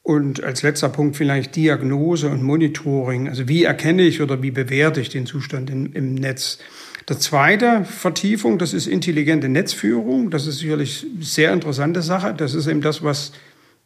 Und 0.02 0.42
als 0.44 0.62
letzter 0.62 0.90
Punkt 0.90 1.16
vielleicht 1.16 1.56
Diagnose 1.56 2.28
und 2.28 2.42
Monitoring. 2.42 3.28
Also 3.28 3.48
wie 3.48 3.64
erkenne 3.64 4.02
ich 4.02 4.20
oder 4.20 4.42
wie 4.42 4.50
bewerte 4.50 5.00
ich 5.00 5.08
den 5.08 5.24
Zustand 5.24 5.70
in, 5.70 5.92
im 5.92 6.14
Netz? 6.14 6.58
Das 7.06 7.20
zweite 7.20 7.84
Vertiefung, 7.84 8.58
das 8.58 8.74
ist 8.74 8.86
intelligente 8.86 9.48
Netzführung. 9.48 10.30
Das 10.30 10.46
ist 10.46 10.58
sicherlich 10.58 11.06
eine 11.14 11.24
sehr 11.24 11.52
interessante 11.52 12.02
Sache. 12.02 12.34
Das 12.34 12.54
ist 12.54 12.66
eben 12.66 12.82
das, 12.82 13.02
was 13.02 13.32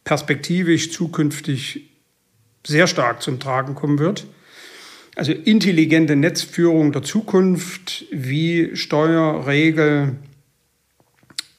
perspektivisch 0.03 0.91
zukünftig 0.91 1.89
sehr 2.65 2.87
stark 2.87 3.21
zum 3.21 3.39
Tragen 3.39 3.75
kommen 3.75 3.99
wird. 3.99 4.25
Also 5.15 5.31
intelligente 5.31 6.15
Netzführung 6.15 6.91
der 6.91 7.03
Zukunft, 7.03 8.05
wie 8.11 8.75
Steuer, 8.75 9.47
Regel 9.47 10.17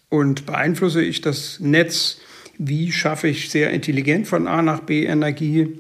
und 0.09 0.47
beeinflusse 0.47 1.03
ich 1.03 1.21
das 1.21 1.61
Netz, 1.61 2.21
wie 2.59 2.93
schaffe 2.93 3.29
ich 3.29 3.51
sehr 3.51 3.71
intelligent 3.71 4.27
von 4.29 4.47
A 4.47 4.63
nach 4.63 4.81
B 4.81 5.05
Energie, 5.05 5.79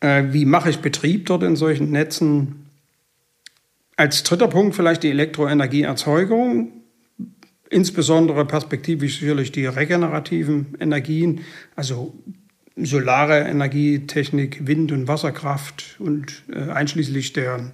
äh, 0.00 0.24
wie 0.30 0.44
mache 0.44 0.70
ich 0.70 0.78
Betrieb 0.78 1.26
dort 1.26 1.42
in 1.42 1.56
solchen 1.56 1.90
Netzen. 1.90 2.66
Als 3.96 4.22
dritter 4.22 4.48
Punkt 4.48 4.74
vielleicht 4.74 5.02
die 5.02 5.10
Elektroenergieerzeugung, 5.10 6.72
insbesondere 7.70 8.44
perspektivisch 8.46 9.20
sicherlich 9.20 9.52
die 9.52 9.66
regenerativen 9.66 10.76
Energien, 10.80 11.40
also 11.76 12.14
solare 12.76 13.40
Energietechnik, 13.40 14.66
Wind- 14.66 14.92
und 14.92 15.08
Wasserkraft 15.08 15.96
und 15.98 16.42
äh, 16.52 16.70
einschließlich 16.70 17.32
der 17.32 17.72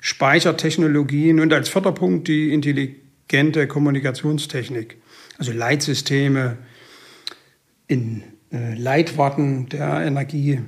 Speichertechnologien 0.00 1.40
und 1.40 1.52
als 1.52 1.68
Förderpunkt 1.68 2.28
die 2.28 2.52
intelligente 2.52 3.66
Kommunikationstechnik, 3.66 4.96
also 5.38 5.52
Leitsysteme 5.52 6.58
in 7.86 8.22
äh, 8.52 8.74
Leitwarten 8.74 9.68
der 9.68 10.00
Energie, 10.02 10.60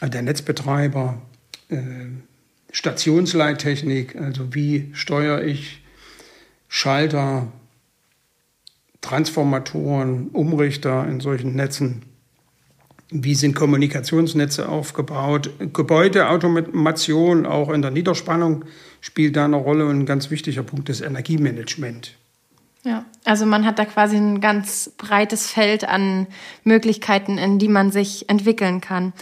äh, 0.00 0.08
der 0.08 0.22
Netzbetreiber, 0.22 1.22
äh, 1.68 1.78
Stationsleittechnik, 2.72 4.16
also 4.16 4.54
wie 4.54 4.90
steuere 4.94 5.44
ich 5.44 5.82
Schalter, 6.68 7.52
Transformatoren, 9.00 10.28
Umrichter 10.28 11.06
in 11.06 11.20
solchen 11.20 11.54
Netzen. 11.54 12.02
Wie 13.16 13.36
sind 13.36 13.54
Kommunikationsnetze 13.54 14.68
aufgebaut? 14.68 15.48
Gebäudeautomation, 15.72 17.46
auch 17.46 17.70
in 17.70 17.80
der 17.80 17.92
Niederspannung, 17.92 18.64
spielt 19.00 19.36
da 19.36 19.44
eine 19.44 19.54
Rolle 19.54 19.86
und 19.86 20.00
ein 20.00 20.06
ganz 20.06 20.32
wichtiger 20.32 20.64
Punkt 20.64 20.88
ist 20.88 21.00
Energiemanagement. 21.00 22.16
Ja, 22.82 23.04
also 23.22 23.46
man 23.46 23.64
hat 23.64 23.78
da 23.78 23.84
quasi 23.84 24.16
ein 24.16 24.40
ganz 24.40 24.90
breites 24.98 25.48
Feld 25.48 25.88
an 25.88 26.26
Möglichkeiten, 26.64 27.38
in 27.38 27.60
die 27.60 27.68
man 27.68 27.92
sich 27.92 28.28
entwickeln 28.28 28.80
kann. 28.80 29.12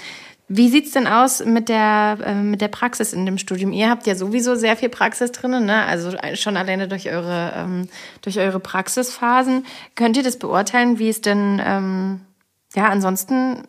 Wie 0.49 0.71
sieht 0.71 0.87
es 0.87 0.93
denn 0.93 1.07
aus 1.07 1.45
mit 1.45 1.69
der, 1.69 2.17
äh, 2.25 2.35
mit 2.35 2.63
der 2.63 2.69
Praxis 2.69 3.13
in 3.13 3.27
dem 3.27 3.37
Studium? 3.37 3.75
Ihr 3.75 3.91
habt 3.91 4.07
ja 4.07 4.15
sowieso 4.15 4.55
sehr 4.55 4.75
viel 4.79 4.89
Praxis 4.89 5.33
drin, 5.33 5.67
ne? 5.67 5.85
also 5.85 6.17
schon 6.33 6.57
alleine 6.57 6.89
durch 6.89 7.11
eure, 7.11 7.53
ähm, 7.55 7.89
durch 8.23 8.39
eure 8.39 8.59
Praxisphasen. 8.59 9.67
Könnt 9.97 10.17
ihr 10.17 10.23
das 10.23 10.39
beurteilen, 10.39 10.99
wie 10.99 11.11
es 11.11 11.21
denn 11.21 11.61
ähm, 11.63 12.21
ja, 12.75 12.89
ansonsten 12.89 13.65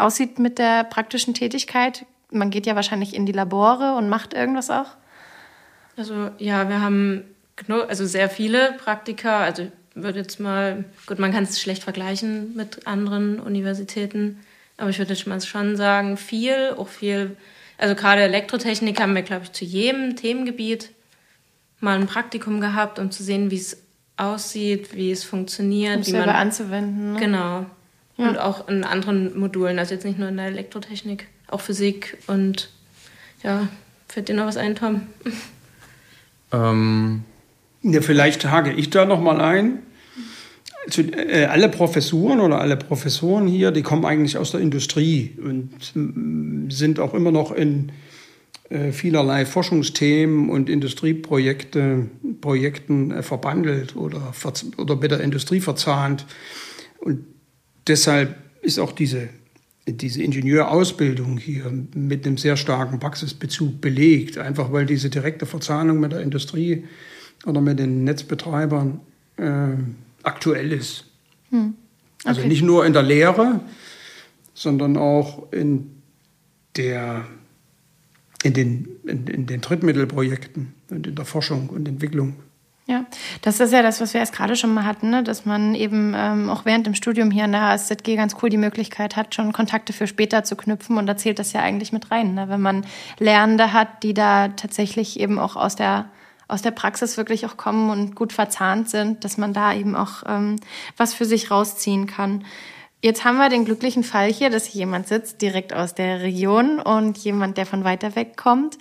aussieht 0.00 0.38
mit 0.38 0.58
der 0.58 0.84
praktischen 0.84 1.34
Tätigkeit? 1.34 2.06
Man 2.30 2.50
geht 2.50 2.66
ja 2.66 2.76
wahrscheinlich 2.76 3.14
in 3.14 3.26
die 3.26 3.32
Labore 3.32 3.94
und 3.96 4.08
macht 4.08 4.34
irgendwas 4.34 4.70
auch. 4.70 4.96
Also 5.96 6.30
ja, 6.38 6.68
wir 6.68 6.80
haben 6.80 7.24
also 7.88 8.06
sehr 8.06 8.30
viele 8.30 8.72
Praktika. 8.82 9.40
Also 9.40 9.64
ich 9.64 9.70
würde 9.94 10.20
jetzt 10.20 10.40
mal, 10.40 10.84
gut, 11.06 11.18
man 11.18 11.32
kann 11.32 11.44
es 11.44 11.60
schlecht 11.60 11.82
vergleichen 11.82 12.54
mit 12.54 12.86
anderen 12.86 13.40
Universitäten. 13.40 14.38
Aber 14.76 14.90
ich 14.90 14.98
würde 14.98 15.14
mal 15.28 15.40
schon 15.40 15.76
sagen, 15.76 16.16
viel, 16.16 16.74
auch 16.76 16.88
viel, 16.88 17.36
also 17.76 17.94
gerade 17.94 18.22
Elektrotechnik 18.22 19.00
haben 19.00 19.14
wir, 19.14 19.22
glaube 19.22 19.44
ich, 19.44 19.52
zu 19.52 19.64
jedem 19.64 20.16
Themengebiet 20.16 20.90
mal 21.80 21.98
ein 21.98 22.06
Praktikum 22.06 22.60
gehabt, 22.60 22.98
um 22.98 23.10
zu 23.10 23.22
sehen, 23.22 23.50
wie 23.50 23.56
es 23.56 23.82
aussieht, 24.16 24.94
wie 24.94 25.10
es 25.10 25.24
funktioniert. 25.24 25.96
Um 25.96 26.06
wie 26.06 26.10
selber 26.10 26.26
man, 26.26 26.36
anzuwenden. 26.36 27.12
Ne? 27.14 27.20
Genau. 27.20 27.66
Ja. 28.20 28.28
Und 28.28 28.38
auch 28.38 28.68
in 28.68 28.84
anderen 28.84 29.38
Modulen, 29.38 29.78
also 29.78 29.94
jetzt 29.94 30.04
nicht 30.04 30.18
nur 30.18 30.28
in 30.28 30.36
der 30.36 30.46
Elektrotechnik, 30.46 31.26
auch 31.48 31.60
Physik 31.60 32.18
und 32.26 32.70
ja, 33.42 33.68
fällt 34.08 34.28
dir 34.28 34.34
noch 34.34 34.46
was 34.46 34.56
ein, 34.56 34.74
Tom? 34.74 35.02
Ähm. 36.52 37.24
Ja, 37.82 38.02
vielleicht 38.02 38.44
hake 38.44 38.72
ich 38.72 38.90
da 38.90 39.06
noch 39.06 39.22
mal 39.22 39.40
ein 39.40 39.78
zu, 40.88 41.02
äh, 41.02 41.44
alle 41.46 41.68
Professuren 41.68 42.40
oder 42.40 42.60
alle 42.60 42.76
Professoren 42.76 43.46
hier, 43.46 43.70
die 43.70 43.82
kommen 43.82 44.04
eigentlich 44.04 44.38
aus 44.38 44.50
der 44.50 44.60
Industrie 44.60 45.36
und 45.42 45.70
mm, 45.94 46.70
sind 46.70 47.00
auch 47.00 47.14
immer 47.14 47.30
noch 47.30 47.52
in 47.52 47.92
äh, 48.70 48.92
vielerlei 48.92 49.46
Forschungsthemen 49.46 50.48
und 50.48 50.68
Industrieprojekte 50.70 52.06
Projekten 52.40 53.10
äh, 53.10 53.22
verbandelt 53.22 53.96
oder, 53.96 54.32
oder 54.76 54.96
mit 54.96 55.10
der 55.10 55.20
Industrie 55.20 55.60
verzahnt. 55.60 56.26
Und 56.98 57.24
deshalb 57.90 58.36
ist 58.62 58.78
auch 58.78 58.92
diese, 58.92 59.28
diese 59.86 60.22
Ingenieurausbildung 60.22 61.36
hier 61.36 61.70
mit 61.94 62.26
einem 62.26 62.38
sehr 62.38 62.56
starken 62.56 63.00
Praxisbezug 63.00 63.80
belegt, 63.80 64.38
einfach 64.38 64.72
weil 64.72 64.86
diese 64.86 65.10
direkte 65.10 65.44
Verzahnung 65.44 65.98
mit 66.00 66.12
der 66.12 66.20
Industrie 66.20 66.84
oder 67.44 67.60
mit 67.60 67.78
den 67.78 68.04
Netzbetreibern 68.04 69.00
äh, 69.36 69.72
aktuell 70.22 70.72
ist. 70.72 71.06
Hm. 71.50 71.58
Also 71.58 71.72
okay. 72.22 72.28
Also 72.28 72.48
nicht 72.48 72.62
nur 72.62 72.86
in 72.86 72.92
der 72.92 73.02
Lehre, 73.02 73.60
sondern 74.54 74.96
auch 74.96 75.52
in, 75.52 75.90
der, 76.76 77.26
in, 78.44 78.52
den, 78.52 78.88
in, 79.04 79.26
in 79.26 79.46
den 79.46 79.60
Drittmittelprojekten 79.60 80.74
und 80.90 81.06
in 81.06 81.14
der 81.16 81.24
Forschung 81.24 81.70
und 81.70 81.88
Entwicklung. 81.88 82.36
Ja, 82.90 83.04
das 83.42 83.60
ist 83.60 83.72
ja 83.72 83.82
das, 83.82 84.00
was 84.00 84.14
wir 84.14 84.20
erst 84.20 84.34
gerade 84.34 84.56
schon 84.56 84.74
mal 84.74 84.84
hatten, 84.84 85.10
ne? 85.10 85.22
dass 85.22 85.46
man 85.46 85.76
eben 85.76 86.12
ähm, 86.16 86.50
auch 86.50 86.64
während 86.64 86.88
dem 86.88 86.96
Studium 86.96 87.30
hier 87.30 87.44
an 87.44 87.52
der 87.52 87.62
HSZG 87.62 88.16
ganz 88.16 88.34
cool 88.42 88.50
die 88.50 88.56
Möglichkeit 88.56 89.14
hat, 89.14 89.32
schon 89.32 89.52
Kontakte 89.52 89.92
für 89.92 90.08
später 90.08 90.42
zu 90.42 90.56
knüpfen. 90.56 90.98
Und 90.98 91.06
da 91.06 91.16
zählt 91.16 91.38
das 91.38 91.52
ja 91.52 91.60
eigentlich 91.60 91.92
mit 91.92 92.10
rein, 92.10 92.34
ne? 92.34 92.48
wenn 92.48 92.60
man 92.60 92.84
Lernende 93.20 93.72
hat, 93.72 94.02
die 94.02 94.12
da 94.12 94.48
tatsächlich 94.48 95.20
eben 95.20 95.38
auch 95.38 95.54
aus 95.54 95.76
der 95.76 96.06
aus 96.48 96.62
der 96.62 96.72
Praxis 96.72 97.16
wirklich 97.16 97.46
auch 97.46 97.56
kommen 97.56 97.90
und 97.90 98.16
gut 98.16 98.32
verzahnt 98.32 98.90
sind, 98.90 99.22
dass 99.22 99.38
man 99.38 99.52
da 99.52 99.72
eben 99.72 99.94
auch 99.94 100.24
ähm, 100.26 100.56
was 100.96 101.14
für 101.14 101.24
sich 101.24 101.52
rausziehen 101.52 102.08
kann. 102.08 102.44
Jetzt 103.02 103.24
haben 103.24 103.38
wir 103.38 103.48
den 103.48 103.64
glücklichen 103.64 104.02
Fall 104.02 104.30
hier, 104.30 104.50
dass 104.50 104.66
hier 104.66 104.80
jemand 104.80 105.06
sitzt 105.06 105.40
direkt 105.40 105.72
aus 105.72 105.94
der 105.94 106.22
Region 106.22 106.80
und 106.80 107.16
jemand, 107.18 107.56
der 107.56 107.66
von 107.66 107.84
weiter 107.84 108.16
weg 108.16 108.36
kommt. 108.36 108.78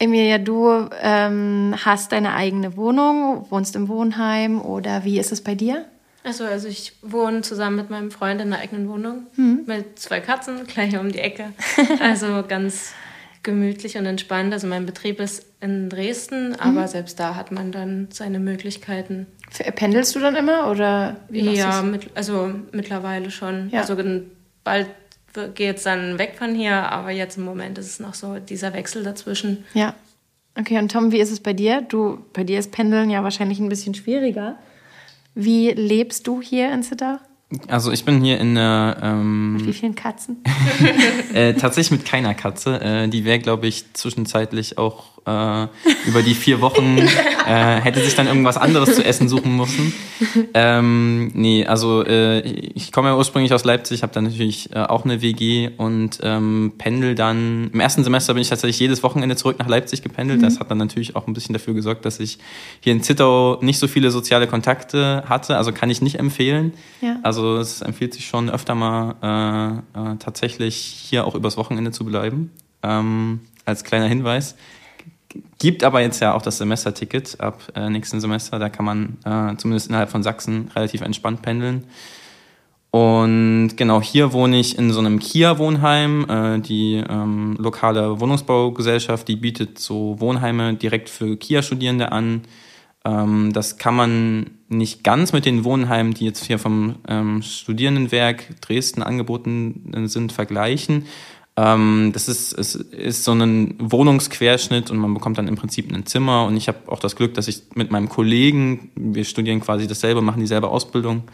Emilia, 0.00 0.38
du 0.38 0.88
ähm, 1.02 1.74
hast 1.84 2.12
deine 2.12 2.34
eigene 2.34 2.76
Wohnung, 2.76 3.46
wohnst 3.50 3.76
im 3.76 3.86
Wohnheim 3.88 4.60
oder 4.60 5.04
wie 5.04 5.20
ist 5.20 5.30
es 5.30 5.42
bei 5.42 5.54
dir? 5.54 5.84
Also, 6.24 6.44
also 6.44 6.68
ich 6.68 6.94
wohne 7.02 7.42
zusammen 7.42 7.76
mit 7.76 7.90
meinem 7.90 8.10
Freund 8.10 8.40
in 8.40 8.52
einer 8.52 8.62
eigenen 8.62 8.88
Wohnung 8.88 9.26
hm. 9.36 9.64
mit 9.66 9.98
zwei 9.98 10.20
Katzen 10.20 10.66
gleich 10.66 10.98
um 10.98 11.12
die 11.12 11.20
Ecke. 11.20 11.52
Also 12.00 12.42
ganz 12.48 12.92
gemütlich 13.42 13.96
und 13.96 14.06
entspannt. 14.06 14.52
Also 14.52 14.66
mein 14.66 14.86
Betrieb 14.86 15.20
ist 15.20 15.44
in 15.60 15.88
Dresden, 15.90 16.54
aber 16.58 16.82
mhm. 16.82 16.88
selbst 16.88 17.20
da 17.20 17.36
hat 17.36 17.52
man 17.52 17.72
dann 17.72 18.08
seine 18.10 18.38
Möglichkeiten. 18.38 19.26
Pendelst 19.76 20.14
du 20.14 20.20
dann 20.20 20.36
immer 20.36 20.70
oder 20.70 21.16
wie 21.28 21.50
Ja, 21.50 21.82
mit, 21.82 22.10
also 22.14 22.52
mittlerweile 22.72 23.30
schon. 23.30 23.70
Ja. 23.70 23.80
Also 23.80 23.96
bald 24.64 24.88
geht 25.54 25.76
es 25.76 25.82
dann 25.84 26.18
weg 26.18 26.34
von 26.38 26.54
hier, 26.54 26.90
aber 26.90 27.10
jetzt 27.10 27.38
im 27.38 27.44
Moment 27.44 27.78
ist 27.78 27.86
es 27.86 28.00
noch 28.00 28.14
so 28.14 28.38
dieser 28.38 28.72
Wechsel 28.72 29.02
dazwischen. 29.02 29.64
Ja. 29.74 29.94
Okay, 30.58 30.78
und 30.78 30.90
Tom, 30.90 31.12
wie 31.12 31.20
ist 31.20 31.30
es 31.30 31.40
bei 31.40 31.52
dir? 31.52 31.82
Du, 31.82 32.18
bei 32.32 32.44
dir 32.44 32.58
ist 32.58 32.72
Pendeln 32.72 33.08
ja 33.08 33.22
wahrscheinlich 33.22 33.60
ein 33.60 33.68
bisschen 33.68 33.94
schwieriger. 33.94 34.56
Wie 35.34 35.70
lebst 35.70 36.26
du 36.26 36.42
hier 36.42 36.72
in 36.72 36.82
Zittau? 36.82 37.18
Also 37.66 37.90
ich 37.90 38.04
bin 38.04 38.22
hier 38.22 38.38
in 38.38 38.54
der... 38.54 38.96
Ähm, 39.02 39.60
Wie 39.64 39.72
vielen 39.72 39.94
Katzen? 39.94 40.42
äh, 41.34 41.54
tatsächlich 41.54 42.00
mit 42.00 42.08
keiner 42.08 42.34
Katze. 42.34 42.80
Äh, 42.80 43.08
die 43.08 43.24
wäre, 43.24 43.40
glaube 43.40 43.66
ich, 43.66 43.92
zwischenzeitlich 43.92 44.78
auch 44.78 45.19
äh, 45.26 45.66
über 46.06 46.22
die 46.22 46.34
vier 46.34 46.60
Wochen 46.60 46.98
äh, 47.46 47.80
hätte 47.80 48.00
sich 48.00 48.14
dann 48.14 48.26
irgendwas 48.26 48.56
anderes 48.56 48.94
zu 48.94 49.04
essen 49.04 49.28
suchen 49.28 49.56
müssen. 49.56 49.92
Ähm, 50.54 51.30
nee, 51.34 51.66
also 51.66 52.04
äh, 52.04 52.40
ich 52.40 52.92
komme 52.92 53.08
ja 53.08 53.16
ursprünglich 53.16 53.52
aus 53.52 53.64
Leipzig, 53.64 54.02
habe 54.02 54.12
dann 54.12 54.24
natürlich 54.24 54.74
äh, 54.74 54.78
auch 54.78 55.04
eine 55.04 55.22
WG 55.22 55.70
und 55.76 56.18
ähm, 56.22 56.72
pendel 56.78 57.14
dann. 57.14 57.70
Im 57.72 57.80
ersten 57.80 58.04
Semester 58.04 58.34
bin 58.34 58.42
ich 58.42 58.48
tatsächlich 58.48 58.78
jedes 58.78 59.02
Wochenende 59.02 59.36
zurück 59.36 59.58
nach 59.58 59.68
Leipzig 59.68 60.02
gependelt. 60.02 60.40
Mhm. 60.40 60.44
Das 60.44 60.60
hat 60.60 60.70
dann 60.70 60.78
natürlich 60.78 61.16
auch 61.16 61.26
ein 61.26 61.34
bisschen 61.34 61.52
dafür 61.52 61.74
gesorgt, 61.74 62.04
dass 62.04 62.20
ich 62.20 62.38
hier 62.80 62.92
in 62.92 63.02
Zittau 63.02 63.58
nicht 63.60 63.78
so 63.78 63.88
viele 63.88 64.10
soziale 64.10 64.46
Kontakte 64.46 65.24
hatte. 65.26 65.56
Also 65.56 65.72
kann 65.72 65.90
ich 65.90 66.02
nicht 66.02 66.18
empfehlen. 66.18 66.74
Ja. 67.00 67.16
Also 67.22 67.56
es 67.56 67.82
empfiehlt 67.82 68.14
sich 68.14 68.26
schon 68.26 68.50
öfter 68.50 68.74
mal 68.74 69.84
äh, 69.94 70.12
äh, 70.12 70.16
tatsächlich 70.18 70.76
hier 70.76 71.26
auch 71.26 71.34
übers 71.34 71.56
Wochenende 71.56 71.90
zu 71.90 72.04
bleiben. 72.04 72.50
Ähm, 72.82 73.40
als 73.64 73.84
kleiner 73.84 74.06
Hinweis. 74.06 74.56
Gibt 75.58 75.84
aber 75.84 76.00
jetzt 76.00 76.20
ja 76.20 76.34
auch 76.34 76.42
das 76.42 76.58
Semesterticket 76.58 77.40
ab 77.40 77.62
äh, 77.74 77.88
nächsten 77.88 78.20
Semester. 78.20 78.58
Da 78.58 78.68
kann 78.68 78.84
man 78.84 79.18
äh, 79.24 79.56
zumindest 79.56 79.88
innerhalb 79.88 80.10
von 80.10 80.22
Sachsen 80.22 80.70
relativ 80.74 81.02
entspannt 81.02 81.42
pendeln. 81.42 81.84
Und 82.90 83.76
genau 83.76 84.02
hier 84.02 84.32
wohne 84.32 84.58
ich 84.58 84.76
in 84.76 84.90
so 84.90 84.98
einem 84.98 85.20
Kia-Wohnheim. 85.20 86.26
Äh, 86.28 86.58
die 86.60 86.96
ähm, 87.08 87.56
lokale 87.58 88.20
Wohnungsbaugesellschaft, 88.20 89.28
die 89.28 89.36
bietet 89.36 89.78
so 89.78 90.16
Wohnheime 90.18 90.74
direkt 90.74 91.08
für 91.08 91.36
Kia-Studierende 91.36 92.10
an. 92.10 92.42
Ähm, 93.04 93.52
das 93.52 93.78
kann 93.78 93.94
man 93.94 94.50
nicht 94.68 95.04
ganz 95.04 95.32
mit 95.32 95.46
den 95.46 95.64
Wohnheimen, 95.64 96.14
die 96.14 96.24
jetzt 96.24 96.44
hier 96.44 96.58
vom 96.58 96.96
ähm, 97.08 97.42
Studierendenwerk 97.42 98.60
Dresden 98.60 99.02
angeboten 99.02 100.06
sind, 100.08 100.32
vergleichen. 100.32 101.06
Ähm, 101.56 102.10
das 102.12 102.28
ist, 102.28 102.52
es 102.52 102.74
ist 102.74 103.24
so 103.24 103.32
ein 103.32 103.74
Wohnungsquerschnitt 103.78 104.90
und 104.90 104.98
man 104.98 105.12
bekommt 105.14 105.38
dann 105.38 105.48
im 105.48 105.56
Prinzip 105.56 105.92
ein 105.92 106.06
Zimmer. 106.06 106.44
Und 106.44 106.56
ich 106.56 106.68
habe 106.68 106.78
auch 106.86 107.00
das 107.00 107.16
Glück, 107.16 107.34
dass 107.34 107.48
ich 107.48 107.62
mit 107.74 107.90
meinem 107.90 108.08
Kollegen, 108.08 108.90
wir 108.94 109.24
studieren 109.24 109.60
quasi 109.60 109.86
dasselbe, 109.86 110.22
machen 110.22 110.40
dieselbe 110.40 110.68
Ausbildung, 110.68 111.24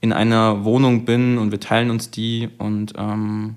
in 0.00 0.12
einer 0.12 0.64
Wohnung 0.64 1.04
bin 1.04 1.38
und 1.38 1.50
wir 1.50 1.60
teilen 1.60 1.90
uns 1.90 2.10
die 2.10 2.50
und 2.58 2.92
ähm, 2.98 3.56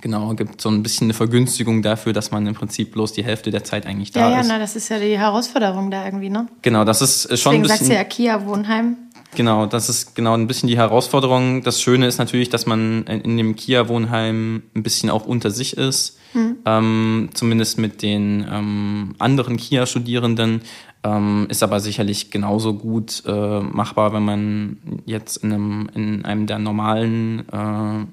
genau, 0.00 0.34
gibt 0.34 0.60
so 0.60 0.68
ein 0.68 0.82
bisschen 0.82 1.06
eine 1.06 1.14
Vergünstigung 1.14 1.82
dafür, 1.82 2.12
dass 2.12 2.30
man 2.30 2.46
im 2.46 2.54
Prinzip 2.54 2.92
bloß 2.92 3.12
die 3.12 3.24
Hälfte 3.24 3.50
der 3.50 3.64
Zeit 3.64 3.86
eigentlich 3.86 4.10
da 4.10 4.20
ja, 4.20 4.30
ja, 4.30 4.40
ist. 4.40 4.48
Ja, 4.48 4.52
na, 4.54 4.58
das 4.58 4.76
ist 4.76 4.88
ja 4.88 4.98
die 4.98 5.18
Herausforderung 5.18 5.90
da 5.90 6.04
irgendwie, 6.04 6.28
ne? 6.28 6.46
Genau, 6.62 6.84
das 6.84 7.00
ist 7.00 7.22
schon 7.22 7.30
Deswegen 7.30 7.56
ein 7.56 7.62
bisschen... 7.62 7.76
sagst 7.86 7.90
du 7.90 7.94
ja 7.94 8.04
Kia 8.04 8.44
Wohnheim. 8.46 8.96
Genau, 9.34 9.64
das 9.64 9.88
ist 9.88 10.14
genau 10.14 10.34
ein 10.34 10.46
bisschen 10.46 10.68
die 10.68 10.76
Herausforderung. 10.76 11.62
Das 11.62 11.80
Schöne 11.80 12.06
ist 12.06 12.18
natürlich, 12.18 12.50
dass 12.50 12.66
man 12.66 13.04
in 13.04 13.36
dem 13.36 13.56
Kia-Wohnheim 13.56 14.62
ein 14.74 14.82
bisschen 14.82 15.08
auch 15.08 15.24
unter 15.24 15.50
sich 15.50 15.76
ist, 15.76 16.18
mhm. 16.34 16.58
ähm, 16.66 17.30
zumindest 17.32 17.78
mit 17.78 18.02
den 18.02 18.46
ähm, 18.50 19.14
anderen 19.18 19.56
Kia-Studierenden. 19.56 20.60
Ähm, 21.04 21.46
ist 21.48 21.62
aber 21.62 21.80
sicherlich 21.80 22.30
genauso 22.30 22.74
gut 22.74 23.24
äh, 23.26 23.60
machbar, 23.60 24.12
wenn 24.12 24.24
man 24.24 24.76
jetzt 25.06 25.38
in 25.38 25.52
einem, 25.52 25.90
in 25.94 26.24
einem 26.24 26.46
der 26.46 26.58
normalen 26.58 27.48
äh, 27.50 28.06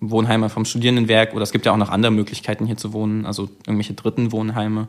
Wohnheime 0.00 0.48
vom 0.48 0.64
Studierendenwerk 0.64 1.32
oder 1.34 1.42
es 1.42 1.50
gibt 1.50 1.66
ja 1.66 1.72
auch 1.72 1.76
noch 1.76 1.90
andere 1.90 2.12
Möglichkeiten 2.12 2.66
hier 2.66 2.76
zu 2.76 2.92
wohnen, 2.92 3.24
also 3.26 3.48
irgendwelche 3.66 3.94
dritten 3.94 4.30
Wohnheime 4.30 4.88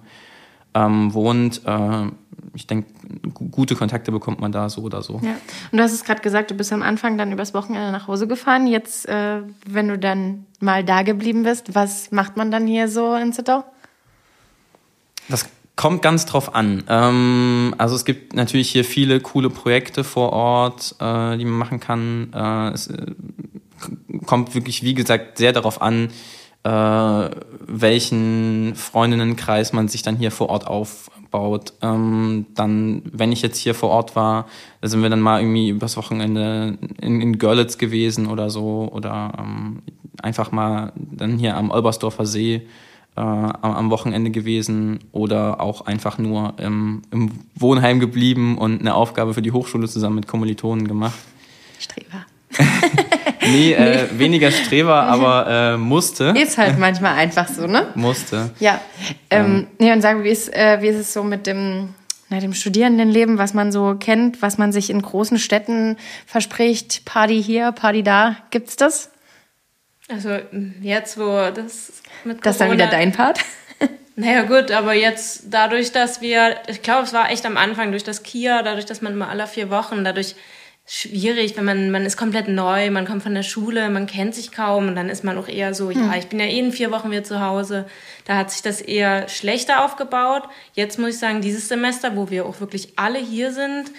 ähm, 0.74 1.14
wohnt. 1.14 1.62
Äh, 1.66 2.08
ich 2.56 2.68
denke, 2.68 2.92
gute 3.34 3.76
Kontakte 3.76 4.12
bekommt 4.12 4.40
man 4.40 4.52
da 4.52 4.70
so 4.70 4.82
oder 4.82 5.02
so. 5.02 5.20
Ja. 5.24 5.36
Und 5.72 5.78
du 5.78 5.84
hast 5.84 5.94
es 5.94 6.04
gerade 6.04 6.22
gesagt, 6.22 6.52
du 6.52 6.56
bist 6.56 6.72
am 6.72 6.84
Anfang 6.84 7.18
dann 7.18 7.32
übers 7.32 7.54
Wochenende 7.54 7.92
nach 7.92 8.08
Hause 8.08 8.28
gefahren. 8.28 8.68
Jetzt, 8.68 9.08
äh, 9.08 9.42
wenn 9.66 9.88
du 9.88 9.98
dann 9.98 10.46
mal 10.60 10.84
da 10.84 11.02
geblieben 11.02 11.44
bist, 11.44 11.74
was 11.74 12.12
macht 12.12 12.38
man 12.38 12.52
dann 12.52 12.68
hier 12.68 12.88
so 12.88 13.16
in 13.16 13.34
Zittau? 13.34 13.64
Das 15.30 15.48
kommt 15.76 16.02
ganz 16.02 16.26
drauf 16.26 16.54
an. 16.54 16.84
Ähm, 16.88 17.74
also 17.78 17.96
es 17.96 18.06
gibt 18.06 18.34
natürlich 18.34 18.70
hier 18.70 18.86
viele 18.86 19.20
coole 19.20 19.50
Projekte 19.50 20.04
vor 20.04 20.32
Ort, 20.32 20.96
äh, 21.00 21.38
die 21.38 21.46
man 21.46 21.58
machen 21.58 21.80
kann. 21.80 22.32
Äh, 22.34 22.74
es 22.74 22.88
äh, 22.88 23.14
kommt 24.26 24.54
wirklich, 24.54 24.84
wie 24.84 24.94
gesagt, 24.94 25.38
sehr 25.38 25.54
darauf 25.54 25.82
an, 25.82 26.10
äh, 26.64 27.30
welchen 27.68 28.74
Freundinnenkreis 28.76 29.74
man 29.74 29.88
sich 29.88 30.02
dann 30.02 30.16
hier 30.16 30.32
vor 30.32 30.50
Ort 30.50 30.68
aufbaut. 30.68 31.74
Ähm, 31.82 32.46
dann, 32.56 33.02
wenn 33.12 33.32
ich 33.32 33.42
jetzt 33.42 33.58
hier 33.58 33.76
vor 33.76 33.90
Ort 33.90 34.16
war, 34.16 34.48
da 34.82 34.88
sind 34.88 35.02
wir 35.02 35.10
dann 35.10 35.20
mal 35.20 35.42
irgendwie 35.42 35.70
übers 35.70 35.98
Wochenende 35.98 36.78
in, 37.02 37.22
in 37.22 37.38
Görlitz 37.38 37.78
gewesen 37.78 38.28
oder 38.28 38.50
so 38.50 38.90
oder 38.92 39.34
ähm, 39.38 39.82
einfach 40.22 40.52
mal 40.52 40.94
dann 40.96 41.38
hier 41.38 41.58
am 41.58 41.70
Olbersdorfer 41.70 42.26
See 42.26 42.68
äh, 43.16 43.22
am 43.22 43.90
Wochenende 43.90 44.32
gewesen 44.32 45.00
oder 45.12 45.62
auch 45.62 45.82
einfach 45.86 46.18
nur 46.18 46.54
im, 46.58 47.02
im 47.12 47.32
Wohnheim 47.56 48.00
geblieben 48.00 48.58
und 48.58 48.80
eine 48.80 48.96
Aufgabe 48.96 49.34
für 49.34 49.42
die 49.42 49.52
Hochschule 49.52 49.88
zusammen 49.88 50.16
mit 50.16 50.28
Kommilitonen 50.28 50.88
gemacht. 50.88 51.20
Streber. 51.80 52.26
nee, 53.48 53.74
äh, 53.74 54.08
weniger 54.18 54.52
Streber, 54.52 54.96
aber 55.04 55.48
äh, 55.48 55.78
musste. 55.78 56.34
Ist 56.38 56.58
halt 56.58 56.78
manchmal 56.80 57.16
einfach 57.16 57.48
so, 57.48 57.68
ne? 57.68 57.88
Musste. 57.96 58.52
Ja. 58.60 58.82
Ähm, 59.30 59.68
nee, 59.80 59.92
und 59.92 60.02
sagen, 60.02 60.24
wie 60.24 60.30
ist, 60.30 60.54
äh, 60.54 60.82
wie 60.82 60.88
ist 60.88 60.98
es 60.98 61.14
so 61.14 61.24
mit 61.24 61.48
dem, 61.48 61.94
na, 62.30 62.40
dem 62.40 62.54
Studierendenleben, 62.54 63.38
was 63.38 63.54
man 63.54 63.72
so 63.72 63.96
kennt, 64.00 64.42
was 64.42 64.58
man 64.58 64.72
sich 64.72 64.90
in 64.90 65.02
großen 65.02 65.40
Städten 65.40 65.98
verspricht? 66.26 67.06
Party 67.06 67.42
hier, 67.42 67.72
Party 67.72 68.04
da. 68.04 68.38
Gibt's 68.52 68.76
das? 68.76 69.12
Also 70.10 70.38
jetzt, 70.82 71.18
wo 71.18 71.50
das 71.54 72.02
mit 72.24 72.42
Corona... 72.42 72.44
Das 72.44 72.56
ist 72.56 72.62
dann 72.62 72.72
wieder 72.72 72.88
dein 72.88 73.12
Part? 73.12 73.40
Naja 74.16 74.44
gut, 74.44 74.70
aber 74.70 74.94
jetzt 74.94 75.46
dadurch, 75.50 75.92
dass 75.92 76.22
wir, 76.22 76.58
ich 76.68 76.84
glaube, 76.84 77.04
es 77.04 77.14
war 77.14 77.32
echt 77.32 77.48
am 77.48 77.58
Anfang 77.58 77.90
durch 77.90 78.04
das 78.04 78.22
KIA, 78.22 78.62
dadurch, 78.62 78.86
dass 78.86 79.02
man 79.02 79.14
immer 79.14 79.30
alle 79.30 79.48
vier 79.48 79.72
Wochen, 79.72 80.04
dadurch 80.04 80.36
schwierig, 80.86 81.56
wenn 81.56 81.66
man, 81.66 81.92
man 81.92 82.06
ist 82.06 82.18
komplett 82.18 82.48
neu, 82.48 82.92
man 82.92 83.06
kommt 83.06 83.24
von 83.24 83.34
der 83.34 83.44
Schule, 83.44 83.90
man 83.90 84.06
kennt 84.06 84.36
sich 84.36 84.52
kaum 84.52 84.90
und 84.90 84.96
dann 84.96 85.10
ist 85.10 85.24
man 85.24 85.38
auch 85.38 85.48
eher 85.48 85.74
so, 85.74 85.90
hm. 85.90 86.00
ja, 86.00 86.18
ich 86.18 86.28
bin 86.28 86.40
ja 86.40 86.46
eh 86.46 86.60
in 86.60 86.72
vier 86.72 86.92
Wochen 86.92 87.10
wieder 87.10 87.24
zu 87.24 87.42
Hause. 87.42 87.86
Da 88.26 88.36
hat 88.36 88.52
sich 88.52 88.62
das 88.62 88.82
eher 88.82 89.30
schlechter 89.30 89.86
aufgebaut. 89.86 90.44
Jetzt 90.74 91.00
muss 91.00 91.12
ich 91.12 91.20
sagen, 91.20 91.42
dieses 91.42 91.70
Semester, 91.70 92.16
wo 92.16 92.30
wir 92.30 92.46
auch 92.46 92.60
wirklich 92.60 92.94
alle 92.98 93.20
hier 93.20 93.54
sind, 93.54 93.92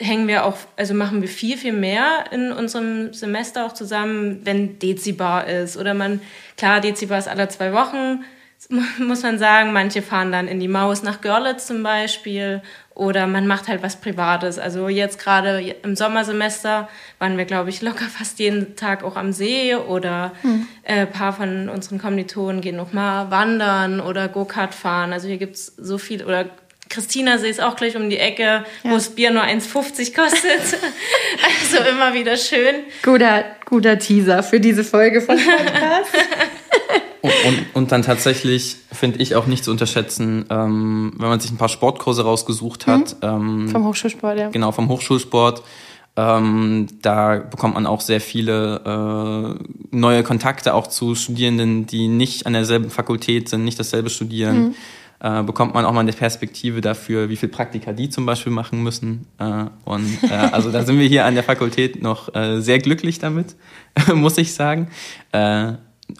hängen 0.00 0.26
wir 0.28 0.46
auch, 0.46 0.56
also 0.76 0.94
machen 0.94 1.20
wir 1.20 1.28
viel, 1.28 1.58
viel 1.58 1.74
mehr 1.74 2.24
in 2.30 2.52
unserem 2.52 3.12
Semester 3.12 3.66
auch 3.66 3.74
zusammen, 3.74 4.40
wenn 4.44 4.78
Dezibar 4.78 5.46
ist 5.46 5.76
oder 5.76 5.92
man, 5.92 6.22
klar, 6.56 6.80
Dezibar 6.80 7.18
ist 7.18 7.28
alle 7.28 7.48
zwei 7.48 7.74
Wochen, 7.74 8.24
muss 8.98 9.22
man 9.22 9.38
sagen. 9.38 9.72
Manche 9.72 10.02
fahren 10.02 10.32
dann 10.32 10.48
in 10.48 10.60
die 10.60 10.68
Maus 10.68 11.02
nach 11.02 11.20
Görlitz 11.20 11.66
zum 11.66 11.82
Beispiel 11.82 12.62
oder 12.94 13.26
man 13.26 13.46
macht 13.46 13.68
halt 13.68 13.82
was 13.82 13.96
Privates. 13.96 14.58
Also 14.58 14.88
jetzt 14.88 15.18
gerade 15.18 15.74
im 15.82 15.96
Sommersemester 15.96 16.88
waren 17.18 17.38
wir, 17.38 17.44
glaube 17.46 17.70
ich, 17.70 17.82
locker 17.82 18.04
fast 18.18 18.38
jeden 18.38 18.76
Tag 18.76 19.04
auch 19.04 19.16
am 19.16 19.32
See 19.32 19.74
oder 19.74 20.32
hm. 20.42 20.66
äh, 20.82 21.00
ein 21.00 21.10
paar 21.10 21.32
von 21.32 21.68
unseren 21.68 21.98
Kommilitonen 21.98 22.60
gehen 22.60 22.76
noch 22.76 22.92
mal 22.92 23.30
wandern 23.30 24.00
oder 24.00 24.28
Go-Kart 24.28 24.74
fahren. 24.74 25.12
Also 25.12 25.28
hier 25.28 25.38
gibt 25.38 25.56
es 25.56 25.74
so 25.76 25.98
viel 25.98 26.24
oder 26.24 26.46
Christina 26.90 27.38
See 27.38 27.48
ist 27.48 27.62
auch 27.62 27.76
gleich 27.76 27.96
um 27.96 28.10
die 28.10 28.18
Ecke, 28.18 28.42
ja. 28.42 28.64
wo 28.82 28.94
das 28.94 29.10
Bier 29.10 29.30
nur 29.30 29.44
1,50 29.44 30.12
kostet. 30.12 30.80
also 31.60 31.88
immer 31.88 32.12
wieder 32.14 32.36
schön. 32.36 32.82
Guter, 33.02 33.44
guter 33.64 33.96
Teaser 33.96 34.42
für 34.42 34.58
diese 34.58 34.82
Folge 34.82 35.20
von 35.20 35.36
Podcast. 35.36 36.10
Und, 37.22 37.32
und, 37.46 37.66
und, 37.74 37.92
dann 37.92 38.02
tatsächlich 38.02 38.76
finde 38.92 39.18
ich 39.18 39.34
auch 39.34 39.46
nicht 39.46 39.64
zu 39.64 39.70
unterschätzen, 39.70 40.46
ähm, 40.48 41.12
wenn 41.18 41.28
man 41.28 41.40
sich 41.40 41.50
ein 41.50 41.58
paar 41.58 41.68
Sportkurse 41.68 42.22
rausgesucht 42.22 42.86
hat. 42.86 43.16
Mhm. 43.22 43.28
Ähm, 43.28 43.68
vom 43.68 43.84
Hochschulsport, 43.84 44.38
ja. 44.38 44.48
Genau, 44.48 44.72
vom 44.72 44.88
Hochschulsport. 44.88 45.62
Ähm, 46.16 46.86
da 47.02 47.36
bekommt 47.36 47.74
man 47.74 47.86
auch 47.86 48.00
sehr 48.00 48.20
viele 48.20 49.56
äh, 49.60 49.96
neue 49.96 50.22
Kontakte 50.22 50.74
auch 50.74 50.86
zu 50.86 51.14
Studierenden, 51.14 51.86
die 51.86 52.08
nicht 52.08 52.46
an 52.46 52.52
derselben 52.52 52.90
Fakultät 52.90 53.48
sind, 53.48 53.64
nicht 53.64 53.78
dasselbe 53.78 54.10
studieren. 54.10 54.60
Mhm. 54.60 54.74
Äh, 55.22 55.42
bekommt 55.42 55.74
man 55.74 55.84
auch 55.84 55.92
mal 55.92 56.00
eine 56.00 56.12
Perspektive 56.12 56.80
dafür, 56.80 57.28
wie 57.28 57.36
viel 57.36 57.50
Praktika 57.50 57.92
die 57.92 58.08
zum 58.08 58.24
Beispiel 58.24 58.52
machen 58.52 58.82
müssen. 58.82 59.26
Äh, 59.38 59.66
und 59.84 60.18
äh, 60.24 60.34
also 60.34 60.72
da 60.72 60.82
sind 60.82 60.98
wir 60.98 61.06
hier 61.06 61.26
an 61.26 61.34
der 61.34 61.44
Fakultät 61.44 62.02
noch 62.02 62.34
äh, 62.34 62.60
sehr 62.60 62.78
glücklich 62.78 63.18
damit, 63.18 63.54
muss 64.14 64.38
ich 64.38 64.54
sagen. 64.54 64.88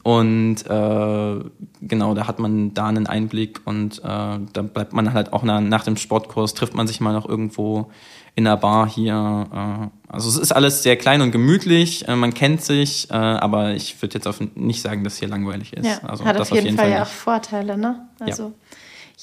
Und 0.02 0.56
äh, 0.66 1.44
genau, 1.80 2.14
da 2.14 2.26
hat 2.26 2.38
man 2.38 2.74
da 2.74 2.86
einen 2.86 3.06
Einblick 3.06 3.60
und 3.64 3.98
äh, 3.98 4.02
da 4.02 4.62
bleibt 4.62 4.92
man 4.92 5.12
halt 5.12 5.32
auch 5.32 5.42
nach, 5.42 5.60
nach 5.60 5.84
dem 5.84 5.96
Sportkurs, 5.96 6.54
trifft 6.54 6.74
man 6.74 6.86
sich 6.86 7.00
mal 7.00 7.12
noch 7.12 7.28
irgendwo 7.28 7.90
in 8.34 8.44
der 8.44 8.56
Bar 8.56 8.88
hier. 8.88 9.46
Äh, 9.52 10.12
also 10.12 10.28
es 10.28 10.36
ist 10.36 10.52
alles 10.52 10.82
sehr 10.82 10.96
klein 10.96 11.20
und 11.20 11.30
gemütlich, 11.30 12.08
äh, 12.08 12.16
man 12.16 12.34
kennt 12.34 12.62
sich, 12.62 13.10
äh, 13.10 13.14
aber 13.14 13.74
ich 13.74 14.00
würde 14.02 14.14
jetzt 14.14 14.26
auf 14.26 14.40
nicht 14.54 14.82
sagen, 14.82 15.04
dass 15.04 15.18
hier 15.18 15.28
langweilig 15.28 15.72
ist. 15.72 15.86
Ja, 15.86 16.08
also 16.08 16.24
hat 16.24 16.40
auf 16.40 16.50
jeden, 16.50 16.58
auf 16.58 16.64
jeden 16.64 16.76
Fall, 16.76 16.86
Fall 16.86 16.96
ja 16.96 17.02
auch 17.02 17.08
Vorteile, 17.08 17.78
ne? 17.78 18.08
Also 18.18 18.42
ja. 18.44 18.50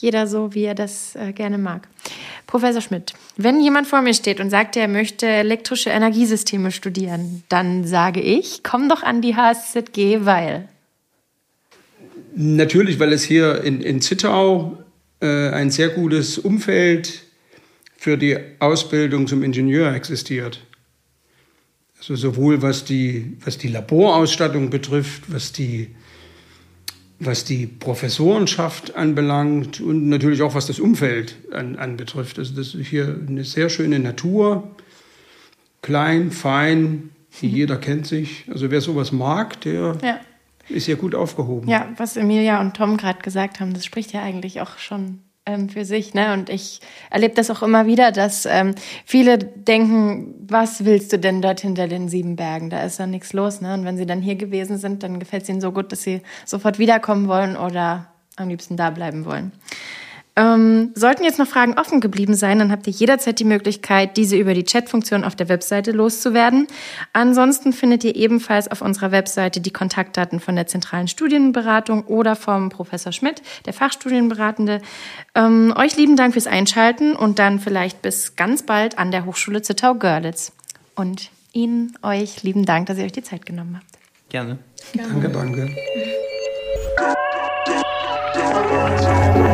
Jeder 0.02 0.28
so, 0.28 0.54
wie 0.54 0.64
er 0.64 0.76
das 0.76 1.16
äh, 1.16 1.34
gerne 1.34 1.58
mag. 1.58 1.88
Professor 2.46 2.82
Schmidt, 2.82 3.14
wenn 3.36 3.62
jemand 3.62 3.88
vor 3.88 4.02
mir 4.02 4.14
steht 4.14 4.40
und 4.40 4.50
sagt, 4.50 4.78
er 4.78 4.88
möchte 4.88 5.28
elektrische 5.28 5.90
Energiesysteme 5.90 6.72
studieren, 6.72 7.44
dann 7.50 7.86
sage 7.86 8.22
ich, 8.22 8.62
komm 8.64 8.90
doch 8.90 9.04
an 9.04 9.22
die 9.22 9.36
HSZG, 9.36 10.26
weil. 10.26 10.70
Natürlich, 12.36 13.00
weil 13.00 13.14
es 13.14 13.24
hier 13.24 13.64
in, 13.64 13.82
in 13.82 14.02
Zittau 14.02 14.84
äh, 15.20 15.50
ein 15.50 15.72
sehr 15.72 15.90
gutes 15.90 16.38
Umfeld 16.38 17.24
für 17.98 18.18
die 18.18 18.38
Ausbildung 18.60 19.28
zum 19.28 19.44
Ingenieur 19.44 19.94
existiert. 19.94 20.62
Also 21.98 22.16
sowohl 22.16 22.62
was 22.62 22.86
die, 22.86 23.38
was 23.44 23.58
die 23.58 23.70
Laborausstattung 23.70 24.70
betrifft, 24.70 25.24
was 25.28 25.52
die 25.52 25.96
was 27.20 27.44
die 27.46 27.66
Professorenschaft 27.66 28.96
anbelangt 28.96 29.82
und 29.82 30.08
natürlich 30.08 30.42
auch 30.42 30.54
was 30.54 30.68
das 30.68 30.80
Umfeld 30.80 31.36
an, 31.52 31.76
anbetrifft. 31.76 32.38
Also 32.38 32.56
das 32.56 32.76
ist 32.76 32.88
hier 32.88 33.20
eine 33.28 33.44
sehr 33.44 33.70
schöne 33.70 34.00
Natur, 34.00 34.76
klein, 35.82 36.32
fein, 36.32 37.10
jeder 37.42 37.78
kennt 37.78 38.08
sich. 38.08 38.46
Also 38.52 38.72
wer 38.72 38.82
sowas 38.82 39.12
mag, 39.12 39.62
der 39.62 39.98
ja. 40.04 40.20
ist 40.70 40.86
hier 40.86 40.96
gut 40.96 41.16
aufgehoben. 41.16 41.68
Ja, 41.70 41.90
was 41.98 42.18
Emilia 42.18 42.62
und 42.62 42.76
Tom 42.76 42.98
gerade 42.98 43.20
gesagt 43.22 43.60
haben, 43.60 43.74
das 43.74 43.86
spricht 43.86 44.14
ja 44.14 44.22
eigentlich 44.22 44.62
auch 44.62 44.78
schon 44.78 45.20
ähm, 45.48 45.70
für 45.70 45.86
sich. 45.86 46.14
Ne? 46.14 46.34
Und 46.34 46.50
ich 46.50 46.82
erlebe 47.10 47.34
das 47.34 47.50
auch 47.50 47.64
immer 47.64 47.88
wieder, 47.88 48.12
dass 48.12 48.46
ähm, 48.46 48.76
viele 49.06 49.38
denken, 49.40 50.36
was 50.48 50.86
willst 50.86 51.14
du 51.14 51.18
denn 51.18 51.42
dort 51.42 51.62
hinter 51.62 51.88
den 51.88 52.10
sieben 52.10 52.36
Bergen? 52.36 52.70
Da 52.70 52.84
ist 52.84 53.00
ja 53.00 53.08
nichts 53.08 53.34
los. 53.34 53.62
Ne? 53.62 53.74
Und 53.74 53.86
wenn 53.86 53.98
sie 53.98 54.06
dann 54.06 54.22
hier 54.22 54.36
gewesen 54.36 54.78
sind, 54.78 55.02
dann 55.02 55.20
gefällt 55.20 55.44
es 55.44 55.50
ihnen 55.50 55.62
so 55.62 55.72
gut, 55.72 55.92
dass 55.92 56.04
sie 56.04 56.22
sofort 56.46 56.78
wiederkommen 56.78 57.28
wollen 57.28 57.58
oder 57.58 58.12
am 58.36 58.50
liebsten 58.50 58.78
da 58.78 58.92
bleiben 58.92 59.26
wollen. 59.26 59.52
Ähm, 60.38 60.92
sollten 60.94 61.24
jetzt 61.24 61.40
noch 61.40 61.48
Fragen 61.48 61.74
offen 61.80 62.00
geblieben 62.00 62.36
sein, 62.36 62.60
dann 62.60 62.72
habt 62.72 62.86
ihr 62.86 62.94
jederzeit 62.94 63.40
die 63.40 63.44
Möglichkeit, 63.44 64.18
diese 64.18 64.38
über 64.38 64.54
die 64.54 64.64
Chatfunktion 64.64 65.24
auf 65.24 65.36
der 65.36 65.50
Webseite 65.50 65.92
loszuwerden. 65.92 66.68
Ansonsten 67.12 67.74
findet 67.74 68.04
ihr 68.04 68.16
ebenfalls 68.16 68.68
auf 68.70 68.84
unserer 68.84 69.12
Webseite 69.12 69.62
die 69.62 69.72
Kontaktdaten 69.72 70.40
von 70.40 70.56
der 70.56 70.68
zentralen 70.68 71.08
Studienberatung 71.08 72.04
oder 72.04 72.36
vom 72.36 72.70
Professor 72.70 73.12
Schmidt, 73.12 73.42
der 73.66 73.74
Fachstudienberatende. 73.74 74.80
Ähm, 75.34 75.74
euch 75.76 75.98
lieben 75.98 76.16
Dank 76.16 76.34
fürs 76.34 76.46
Einschalten 76.46 77.16
und 77.16 77.40
dann 77.40 77.60
vielleicht 77.60 78.04
bis 78.04 78.36
ganz 78.36 78.62
bald 78.62 79.00
an 79.00 79.10
der 79.10 79.26
Hochschule 79.26 79.64
Zittau-Görlitz. 79.64 80.52
Und 80.94 81.32
Ihnen, 81.52 81.98
euch 82.04 82.44
lieben 82.44 82.66
Dank, 82.66 82.86
dass 82.86 83.00
ihr 83.00 83.06
euch 83.06 83.12
die 83.12 83.24
Zeit 83.24 83.48
genommen 83.48 83.78
habt. 83.78 84.30
Gerne. 84.30 84.60
Gerne. 84.94 85.30
Danke, 85.32 85.74
danke. 89.30 89.47